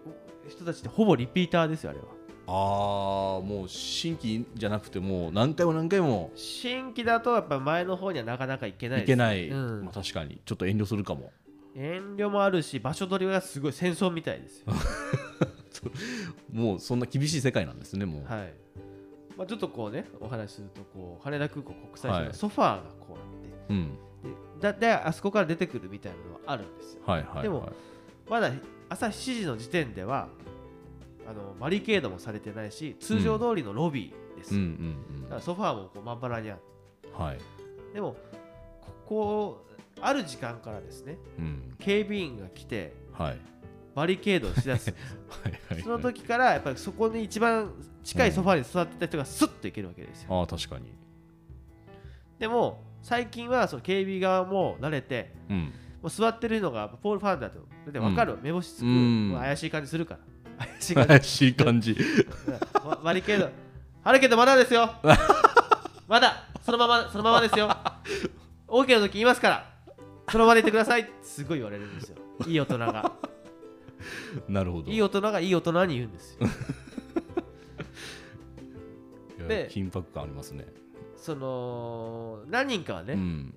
[0.49, 2.07] 人たちってほぼリピーターですよあれは。
[2.49, 6.33] ああもう新規じゃなくてもう何回も何回も。
[6.35, 9.85] 新規だとやっぱ前の方にはなかなか行けないですいけない、うん。
[9.85, 10.41] まあ、確かに。
[10.45, 11.31] ちょっと遠慮するかも。
[11.77, 14.67] 遠慮もあるし場所取りがすごい戦争みたいですよ。
[16.53, 18.53] もうそんな厳しい世界なんですねもう、はい。
[19.37, 22.27] まあ、ちょっとこうねお話しするとこう羽田空港国際線はい。
[22.27, 23.95] のソファーがこうあって、うん。
[23.95, 24.12] で
[24.63, 27.03] だであそこから出てくるみたいなのはあるんですよ。
[27.05, 27.43] はいはいはい。
[27.43, 27.69] でも
[28.31, 28.51] まだ
[28.89, 30.29] 朝7時の時点では
[31.29, 34.61] あのバリケードもされてないし通常通りのロビーです、うん。
[34.61, 34.63] う
[35.19, 36.61] んだからソファーもこうまんばらにある。
[37.05, 37.39] うんはい。
[37.93, 38.17] でも
[38.81, 39.67] ここ
[40.01, 41.77] ある時間からですねうん。
[41.79, 43.39] 警備員が来てはい。
[43.95, 45.11] バリケードをしだすんです。
[45.11, 45.83] よ はいはい。
[45.83, 47.73] その時からやっぱりそこに一番
[48.05, 50.41] 近いソファーに座ってた人がスッと行けるわけですよ。
[50.41, 50.93] ああ確かに。
[52.39, 55.73] でも最近はその警備側も慣れてうん。
[56.03, 57.61] もう座ってるのがポール・ファンだと。
[57.91, 59.37] で分かる、目星つく、うん。
[59.39, 60.19] 怪しい感じするか
[60.59, 60.67] ら。
[60.67, 61.09] 怪しい感じ。
[61.09, 61.97] 怪しい感じ。
[62.85, 63.51] ババリケード
[64.05, 64.91] あるけどまだですよ。
[66.09, 66.49] まだ。
[66.63, 67.69] そのままそのままですよ。
[68.69, 69.73] OK の時言いますから。
[70.31, 71.03] そのままでいてください。
[71.03, 72.17] ってすごい言われるんですよ。
[72.47, 73.13] いい大人が。
[74.49, 74.91] なるほど。
[74.91, 76.49] いい大人がいい大人に言うんですよ。
[79.49, 80.67] で緊迫感ありますね
[81.23, 83.55] その何人かはね、うん。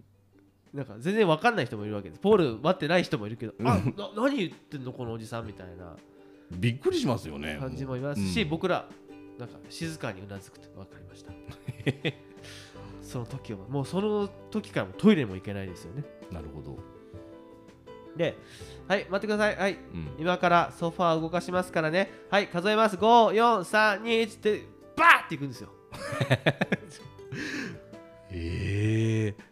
[0.71, 2.21] なんか全然分かんない人もいるわけです。
[2.21, 3.67] ポール待ってない人もいるけど、うん。
[3.67, 3.81] あな
[4.15, 5.95] 何言ってんのこのおじさんみたいな
[6.51, 8.45] びっくりしますよね感じもいますし、う。
[8.45, 8.49] ん。
[8.49, 8.87] 僕ら
[9.39, 11.31] なんか静かにうなずくと分かりました。
[13.01, 16.03] その時はもうその時からもトイレも行けないですよね。
[16.31, 16.77] なるほど、
[18.15, 18.37] で
[18.87, 19.55] はい待ってください。
[19.55, 19.73] はい。
[19.73, 22.11] うん、今からソファー動かしますからね。
[22.29, 22.97] はい数えます。
[22.97, 25.69] 5431ってバーっていくんですよ。
[28.31, 29.43] ええ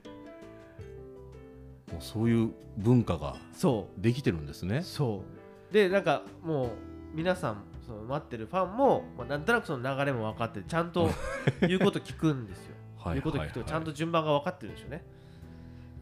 [1.91, 4.77] もうそういう文化がそできてるんですね。
[4.77, 5.23] うそ
[5.71, 5.73] う。
[5.73, 6.69] でなんかもう
[7.13, 11.09] 皆さんその待ってるファンも、まあ、なんとなくその流れも分かってちゃんと
[11.61, 12.75] 言うこと聞くんですよ。
[12.97, 15.05] はい言うこと聞くとちゃんと順番が分かってるんでしょうね。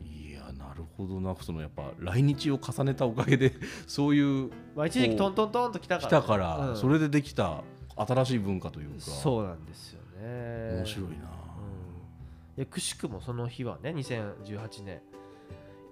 [0.03, 1.35] いやなるほどな。
[1.35, 3.53] そのやっぱ来日を重ねたおかげで
[3.87, 6.07] そういうまあ一時期トントントンと来たから。
[6.07, 6.77] 来たから、うん。
[6.77, 7.63] それでできた
[8.07, 9.01] 新しい文化というか。
[9.01, 10.77] そうなんですよね。
[10.77, 12.55] 面白いな、うん。
[12.57, 15.01] でくしくもその日はね2018年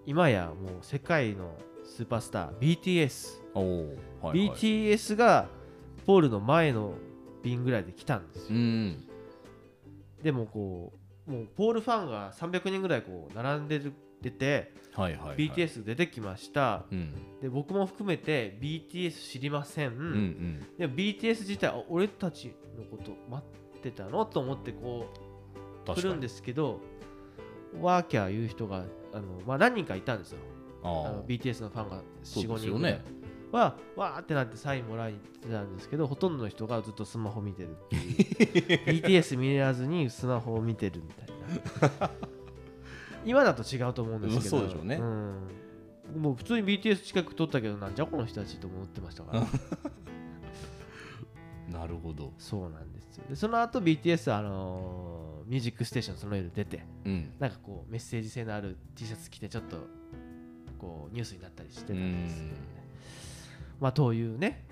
[0.06, 3.42] 今やもう世界のスーパースター BTS、
[4.22, 5.48] はいはい、BTS が
[6.06, 6.94] ポールの前の
[7.44, 9.08] 便ぐらいで来たんですよ、うん。
[10.22, 10.94] でもこ
[11.28, 16.86] うもうポールファンが300人ぐらいこう並んでる出て、はいはい、はい、BTS 出てきました。
[16.92, 17.14] うん。
[17.42, 20.66] で僕も含めて BTS 知りません、うんうん。
[20.78, 23.44] でも BTS 自体あ俺たちのこと待
[23.78, 24.26] ってたの？
[24.26, 25.08] と思ってこ
[25.88, 26.82] う来るんですけど
[27.80, 30.40] ワーキャー言う人があの、まあ、何人かいたんですよ。
[30.84, 33.20] ああの BTS のファンが45そうですよ人ぐらいね。
[33.52, 42.12] はわーってなってサインもらいに行ってたんですけどほとんどの人がずっとスマホ見てるって BTS 見らずにスマホを見てるみたいな
[43.26, 44.52] 今だと違うと思うんですけど。
[44.58, 44.98] そうでしょうね。
[44.98, 46.22] ん。
[46.22, 49.46] もう普通に BTS 近く撮ったけどなんじゃこの人たちと思ってましたから。
[51.80, 52.34] なるほど。
[52.38, 53.26] そうなんですよ。
[53.30, 57.32] でその後 BTS あのーミュージックステーションその夜出てうん。
[57.40, 59.78] なんかこうメッセージ性のある T シャツ着てちょっと
[60.78, 62.52] こうニュースになったりしてたんですよね。
[63.80, 64.66] まあというね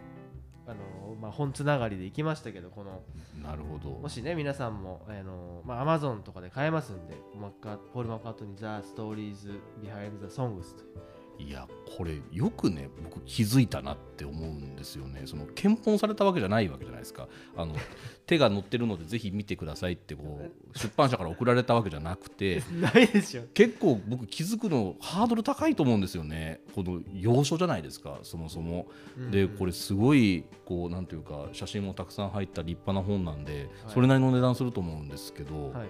[0.68, 3.02] あのまあ本つながりで行きましたけどこの
[3.42, 3.98] なるほど。
[3.98, 11.68] もしね皆さんもあのまあ Amazon とかで買えますんでマッカポール・マッカートニー・ザ・ストーリーズ・ビハインド・ザ・ソングスといういや
[11.98, 15.24] これよくね僕気づいたなって思うんですよね。
[15.26, 17.28] その検本されたわけじゃないわけじゃないですか。
[17.56, 17.76] あの
[18.26, 22.62] 手が載ってるのでぜひ見てくださいってこう出版社から送られたわけじゃなくて。
[22.82, 26.62] ないでしょ結構僕気づくのハードル高いと思うんですよね。
[26.76, 28.20] この要所じゃないですか。
[28.24, 28.88] そもそも。
[29.32, 33.94] でこれすごいこうなんていうか写真もたくさん入った立派な本なんで、はい。
[33.94, 35.88] それなりの値段すると思うんですけど、はい。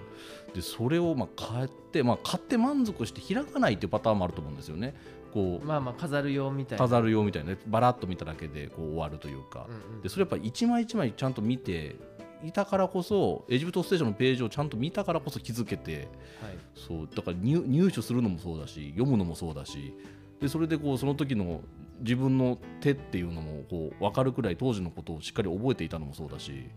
[0.54, 4.96] でそれをまあ買って、まあ、買って満足して開かないっていうパターンもあると思うんですよね。
[5.38, 6.86] こうまあまあ飾る用みたいな。
[6.86, 7.60] 飾る用みたいなね。
[7.68, 10.02] バラッと見ただけでこう終わるというか、うんうん。
[10.02, 11.96] でそれやっぱ一枚一枚ちゃんと見て
[12.44, 16.08] いたからこそエジプトステーションのページをちゃんと見たからこそ気づけて
[16.42, 16.58] はい。
[16.76, 19.94] そうだから入入手するのもそうだし読むのもそうだし
[20.42, 21.62] でそれでこうその時の
[22.00, 26.68] 自分の手っていうのもこう分かるくらい当時のことをしっかり覚えていたのもそうだし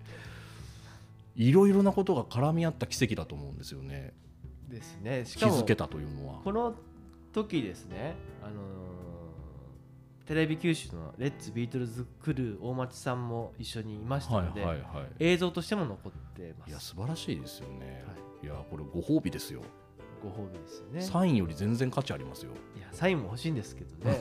[1.37, 4.13] いろいろなことが絡み合った奇跡だと思うんですよね。
[4.71, 5.25] ですね。
[5.27, 6.41] し気かもづけたというのは。
[6.43, 6.75] この
[7.33, 8.15] 時ですね。
[8.43, 8.81] あのー
[10.27, 15.07] テレビ九州のレッツビートルズクルー大町さんも一緒にいましたので、はいはいはい。
[15.19, 18.05] 映像としても残ってまいやす素晴らしいですよね、
[18.41, 19.61] い、やこれご褒美ですよ。
[20.23, 21.01] ご褒美ですよね。
[21.01, 22.53] サインより全然価値ありますよ。
[22.77, 24.21] いやサインも欲しいんですけどね。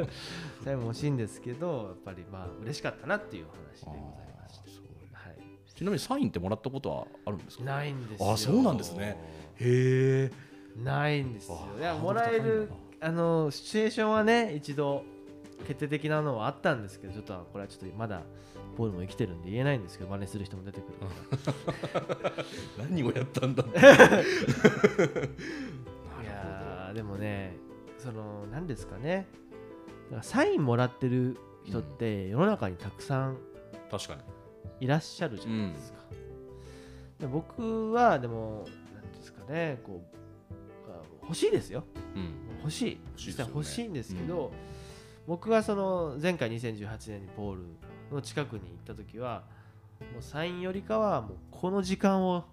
[0.64, 5.18] サインも欲しいんですけどやっぱりまあ嬉しかったなっていうお話でございました。
[5.18, 5.36] はい。
[5.74, 7.64] ちなみにサインってもらったことはあるんですか？
[7.64, 8.32] ないんですよ。
[8.32, 9.18] あそうなんですね。
[9.56, 10.32] へえ
[10.76, 11.60] ないんですよ。
[11.78, 12.70] いやあもらえる
[13.00, 15.04] あのシチュエーションはね一度
[15.66, 18.22] 決定的なのはあったんですけどちょっとこれはちょっとまだ
[18.76, 20.94] ポールも生きてるんで言えないんですけど真似する人も出てくる
[22.78, 23.78] 何をやったんだって。
[23.78, 23.82] い
[26.26, 27.56] やーでもね
[27.98, 29.26] その何ですかね。
[30.22, 33.38] サインもらってる人って世の中にたくさん
[33.90, 34.20] 確かに。
[34.80, 35.98] いらっしゃるじゃないですか、
[37.20, 40.23] で僕はでも何ですかねこうあ
[41.24, 41.84] 欲しいですよ。
[42.14, 42.34] うん。
[42.60, 42.98] 欲しい。
[43.16, 44.52] 実際欲しいんですけど、
[45.26, 47.62] 僕がその前回2018年にポール
[48.12, 49.44] の近くに行った時は
[50.12, 52.44] もうサインよりかはもうこの時間を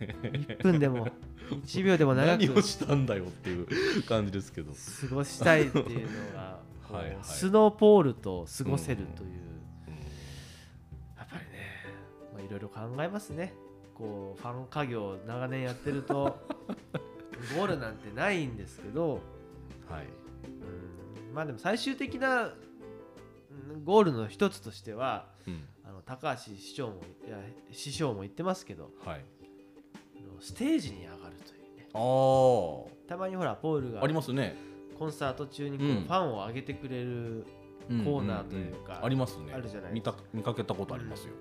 [0.00, 1.08] 1分でも
[1.50, 4.72] 1秒でも長く何をしたんだよっていう感じですけど。
[5.08, 6.60] 過ごしたいっていうのが
[6.90, 7.18] はいはい。
[7.22, 9.94] スノーポールと過ごせるという、うん。
[11.16, 11.50] やっぱりね
[12.34, 13.52] まあいろいろ考えますね。
[13.94, 16.38] こうファン家業を長年やってると
[17.56, 19.20] ゴールなんてないんですけど
[19.88, 20.06] はい。
[21.28, 21.34] うん。
[21.34, 25.64] まあでも最終的なうんゴールの一つとしてはうん。
[25.84, 27.38] あの高橋市長もいや
[27.72, 29.24] 師匠も言ってますけどはい。
[30.16, 31.88] あのステージに上がるというね。
[31.92, 34.56] あたまにほらポールがあありますね。
[34.98, 35.94] コンサート中にこう、うん。
[36.02, 37.46] ファンを上げてくれる
[38.04, 39.52] コーナーというかありますね。
[39.52, 41.32] あるじゃない見た見かけたことありますよ、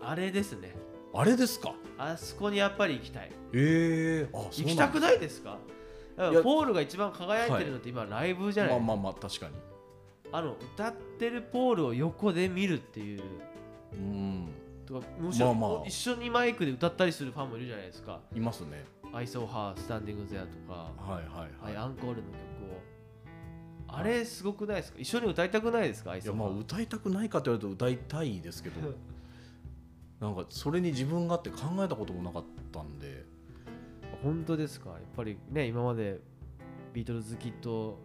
[0.00, 0.74] あれですね
[1.14, 1.74] あれですか？
[1.96, 3.30] あそこにやっぱり行きたい。
[3.52, 5.58] ええあ行きたくないですか？
[6.16, 9.54] だからポールが一番輝いてるのって今ライブじゃない、まあまあまあ確かに。
[10.30, 13.22] あの歌ってるポールを横で見るっていう。
[13.94, 14.48] うん。
[14.86, 15.86] とかむしろ、まあまあ。
[15.86, 18.20] 一緒にマイクで歌ったりするファンもいるじゃないですか。
[18.34, 18.84] いますね
[19.14, 20.90] 「I saw her standing there」とか。
[20.98, 22.32] はいはい「はい、はい、アンコール」の曲
[22.74, 22.80] を。
[23.90, 24.98] あれすごくないですか？
[25.00, 28.80] 一緒に歌いたくないですか「I いやまあ歌いたくないかと言われると歌いたいですけど
[30.20, 33.24] なんかそれに自分があって考えたこともなかったんで。
[34.22, 34.90] 本当ですか？
[34.90, 36.20] やっぱりね今まで
[36.92, 37.98] ビートルズ好きと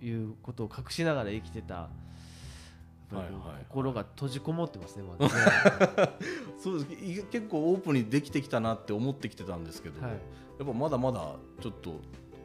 [0.00, 1.88] いうことを隠しながら生きてた
[3.68, 6.12] 心が閉じこもってますねまだね。
[6.62, 7.04] そうです。
[7.04, 10.10] い結構オープンにできてきたなって思ってきてたんですけど、はい。
[10.12, 10.18] や
[10.64, 12.00] っぱまだまだちょっと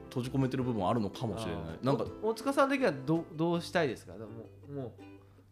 [0.10, 1.64] 閉じ込めてる部分あるのかもしれない。
[1.84, 4.14] なんかお大塚さん的にはどどうしたいですか？
[4.14, 4.26] も
[4.70, 4.92] うもう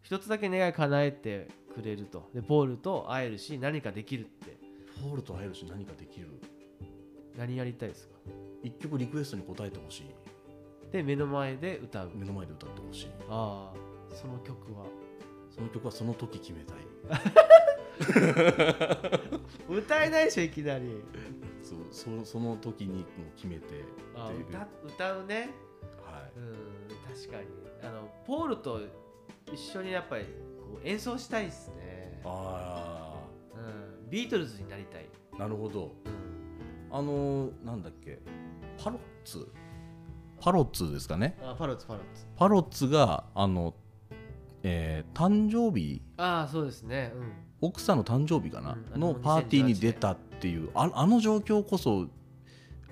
[0.02, 2.28] 一つだけ願い叶えてくれると。
[2.34, 4.58] でポールと会えるし何かできるって。
[5.02, 6.28] ポールと会えるし何かできる。
[7.38, 8.14] 何やりたいですか？
[8.62, 10.10] 一曲リクエストに応えてほしい。
[10.92, 12.10] で目の前で歌う。
[12.14, 13.08] 目の前で歌ってほしい。
[13.28, 14.84] ああその曲は。
[15.50, 16.76] その曲はその時決めたい。
[19.68, 21.02] 歌えないでしょいきなり。
[21.62, 23.04] そうそその時にもう
[23.36, 23.80] 決めてってい
[24.48, 25.50] 歌歌うね。
[26.04, 26.32] はい。
[26.38, 26.54] うん
[27.14, 27.46] 確かに。
[27.82, 28.80] あのポールと
[29.52, 30.24] 一緒にやっぱり
[30.84, 33.14] 演奏したいですね、あ
[33.54, 35.94] うん、ビートルズになりたい、あなるほど。
[36.90, 38.18] うん、あのーなんだっけ？
[38.82, 39.48] パロッツ？
[40.40, 41.38] パロッツですかね？
[41.42, 42.26] あパロッツパロッツ。
[42.36, 43.74] パロッツがあの、
[44.62, 46.02] えー誕生日？
[46.16, 47.12] ああそうですね。
[47.14, 47.32] うん。
[47.60, 48.94] 奥さんの誕生日かな、うん。
[48.94, 50.70] あののパーティーに出たっっていう。
[50.74, 52.08] ああの状況こそ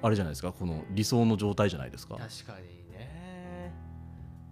[0.03, 0.53] あれじゃないですか？
[0.53, 2.17] この理想の状態じゃないですか？
[2.17, 2.85] 確かに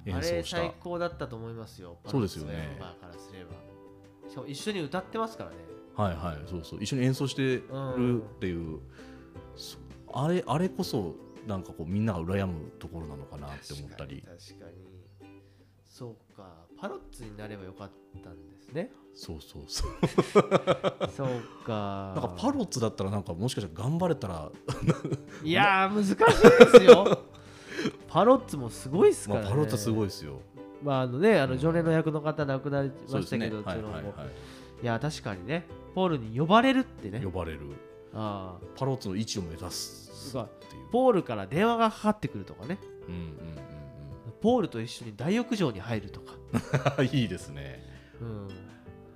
[0.07, 0.59] 演奏した。
[0.59, 1.98] れ最高だったと思いますよ。
[2.07, 2.52] そうですよね。
[2.52, 3.52] メンバーからすれば。
[4.28, 5.57] しかも一緒に歌ってますからね。
[5.96, 6.82] はいはいそうそう。
[6.82, 8.80] 一緒に演奏してるっていう、
[9.57, 9.78] そ
[10.12, 11.14] あれあれこそ
[11.46, 14.22] なんかこうみんなが羨むところなのかなって思ったり。
[14.22, 14.96] 確かに。
[15.84, 16.66] そうか。
[16.78, 17.90] パロッツになればよかっ
[18.22, 18.90] たんですね。
[19.14, 19.92] そうそうそう。
[21.11, 21.28] そう
[21.64, 22.12] か。
[22.14, 24.52] なんかパロッツだったらなんかもしかしたら頑張れたら、
[25.42, 26.14] いやー難しい
[26.72, 27.18] ですよ
[28.09, 30.41] パロッツもすごいですからね、まあ、パロッツすごいですよ。
[30.82, 31.51] まああのねあうん。
[31.51, 33.74] の常連の役の方亡くなりましたけど、は。
[33.74, 33.82] いは
[34.82, 35.66] いや確かにね。
[35.95, 37.20] ポールに呼ばれるってね。
[37.24, 37.61] 呼ばれる。
[38.14, 38.66] ああ。
[38.76, 40.37] パロッツの位置を目指すす
[40.93, 42.78] ポールから電話がかかってくるとかね。
[43.09, 43.26] うんうんうん
[44.41, 46.34] ポールと一緒に大浴場に入るとか、
[46.99, 47.82] う んいいですね。
[48.20, 48.49] うん、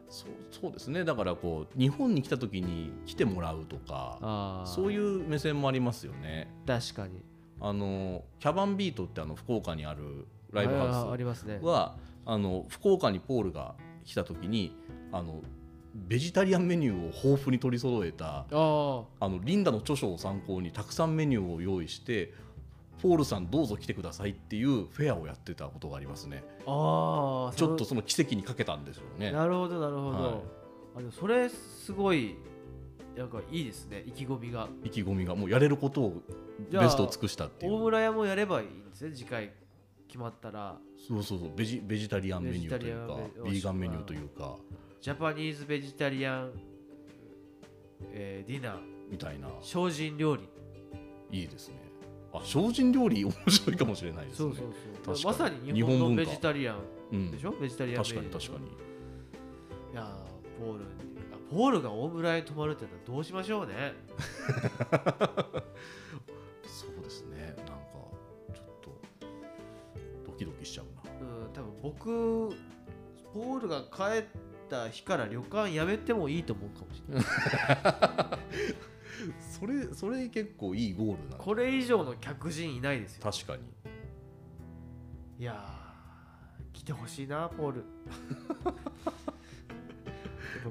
[0.09, 1.05] そうそうですね。
[1.05, 6.53] だからこう日本に来た時に来てもらうとかそういう目線もありますよね。
[6.67, 7.23] 確かに
[7.61, 11.57] あのキャバンビートってあの福岡にあるライブああハありますね。
[11.57, 11.97] ウスは
[12.27, 14.77] あの福岡にポールが来た時に
[15.13, 15.43] あの
[15.95, 22.33] ベジタリアンメニューを豊富に取り揃えたあのリンダの著書を参考にたくさんメニューを用意して
[23.03, 26.45] ポールさんどうぞ来てくださいっていうフェアをやってたことがありますね。
[26.67, 29.33] ああちょっとその奇跡にかけたんですよね。
[29.33, 31.07] なるほどなるほど、はい。
[31.09, 32.37] あそれすごい
[33.17, 34.69] なんかいいですね意気込みが。
[34.85, 36.23] 意気込みがもうやれることを
[36.71, 37.75] ベストを尽くしたっていう。
[37.75, 39.53] 大村屋もやればいいんですね次回
[40.07, 40.79] 決まったら。
[41.09, 44.57] そうそうそうベジベジタリアンメニューというかビーガンメニューというか。
[45.01, 46.53] ジャパニーズベジタリアン、
[48.13, 48.79] えーディナー。
[49.11, 49.49] みたいな。
[49.61, 50.43] 精進料理。
[51.33, 51.77] いいですね。
[52.33, 54.55] あ精進料理面白いかもしれないですね。
[54.55, 54.65] そう
[55.05, 55.33] そうそう。
[55.33, 56.79] まさに日日本のベジタリアン
[57.13, 58.67] うんでしょ、ベジタリアン確かに確かに。
[58.67, 58.71] い
[59.95, 60.85] やーポール
[61.51, 63.95] にあポールが大村屋に泊まるってなったらどうしましょうね。
[66.67, 67.55] そうですね。
[67.59, 67.73] なんか
[68.55, 69.01] ちょっと
[70.27, 71.11] ドキドキしちゃうな。
[71.45, 72.55] うん多分僕
[73.33, 74.25] ポールが帰っ
[74.69, 77.25] た日から旅館やめてもいいと思うかもしれない。
[79.41, 83.31] それそれ結構いいゴールなこれ以上の客人いないですよ。
[83.31, 83.63] 確かに。
[85.39, 87.85] いやー来てほしいなポール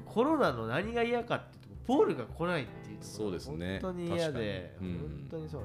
[0.04, 3.78] コロナの何が嫌かっていうとポールが来ないっていうそうですね。
[3.82, 4.86] 本当に嫌で、うん。
[4.86, 5.62] 本当にそう。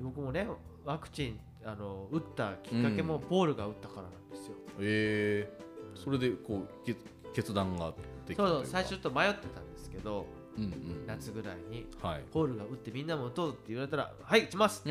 [0.00, 0.46] 僕もね
[0.84, 5.52] ワクチンあの打ったきっかけもポールが打ったからなんですよ、え。
[5.94, 7.00] ー、それでこう決
[7.34, 7.92] 決断が
[8.26, 10.26] できたそう最初ちょっと迷ってたんですけど
[10.56, 12.22] うんうん夏ぐらいにはい。
[12.32, 14.82] ポールが打ってみんなも打とうって言われたらはい打ちます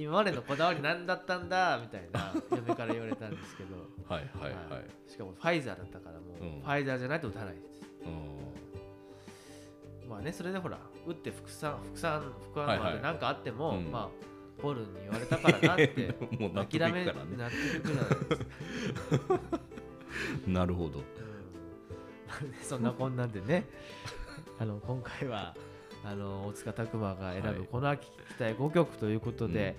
[0.00, 3.76] 今までのこだわり何だったんだみたいな嫁から言われたんですけど。
[4.08, 4.84] はいはいはい、はい。
[5.06, 6.62] しかもファイザーだったからもう、うん。
[6.62, 7.82] ファイザーじゃないと打たないです。
[8.06, 8.08] う
[10.06, 10.08] ん。
[10.08, 13.92] まあねそれでほら打って副産副産副はいはい反応で何かあっても、うん。
[13.92, 14.12] まあ
[14.62, 17.96] ポールに言われたからなって もう納得いく諦めからね納得いくじゃ
[20.48, 21.00] ななるほど。
[21.00, 21.04] うん。
[22.64, 23.66] そんなこんなんでね。
[24.58, 25.54] あの今回は
[26.04, 27.54] あの大塚拓磨が選はい。
[27.54, 29.76] ぶこの秋聴きたい5曲ということで、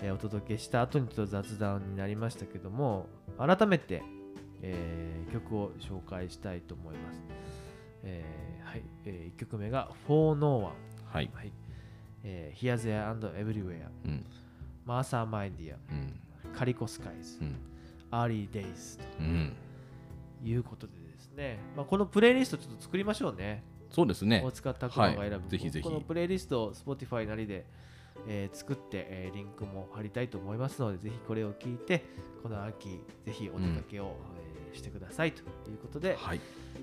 [0.00, 3.06] えーお届けした後にちょっと雑談になりましたけども
[3.38, 4.02] 改めて、
[4.60, 7.20] えー曲を紹介したいと思います、
[8.04, 8.82] えーはい。
[9.06, 10.72] え1曲目が「For No One」
[11.10, 11.30] はい。
[11.32, 11.52] はい。
[12.24, 14.26] えー、Here, There and Everywhere うん。
[14.84, 15.76] マーサー・マインディア。
[15.90, 16.20] うん。
[16.54, 17.38] Calico Skies。
[17.40, 17.56] うん。
[18.10, 19.52] Early Days うん。
[20.42, 24.42] ということでですね、まあ、このプレイリストちょっと作りましょうねそうですね。
[24.44, 25.48] 大塚拓磨が選ぶ、はい。
[25.48, 25.84] ぜひぜひ。
[25.84, 27.64] このプレイリストを Spotify なりで、
[28.26, 32.04] えー作って、えーリンクも貼りたいと思いますのでぜひこれを聞いて
[32.42, 35.32] この秋ぜひお出かけを、えーしてください。
[35.32, 36.40] ということで、はい。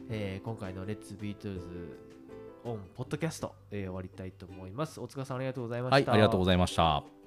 [0.09, 1.61] えー今回の Let's Beatles
[2.65, 4.99] on Podcast、えー終わりたいと思います。
[4.99, 7.22] 大塚さんありがとうございました、はいありがとうございました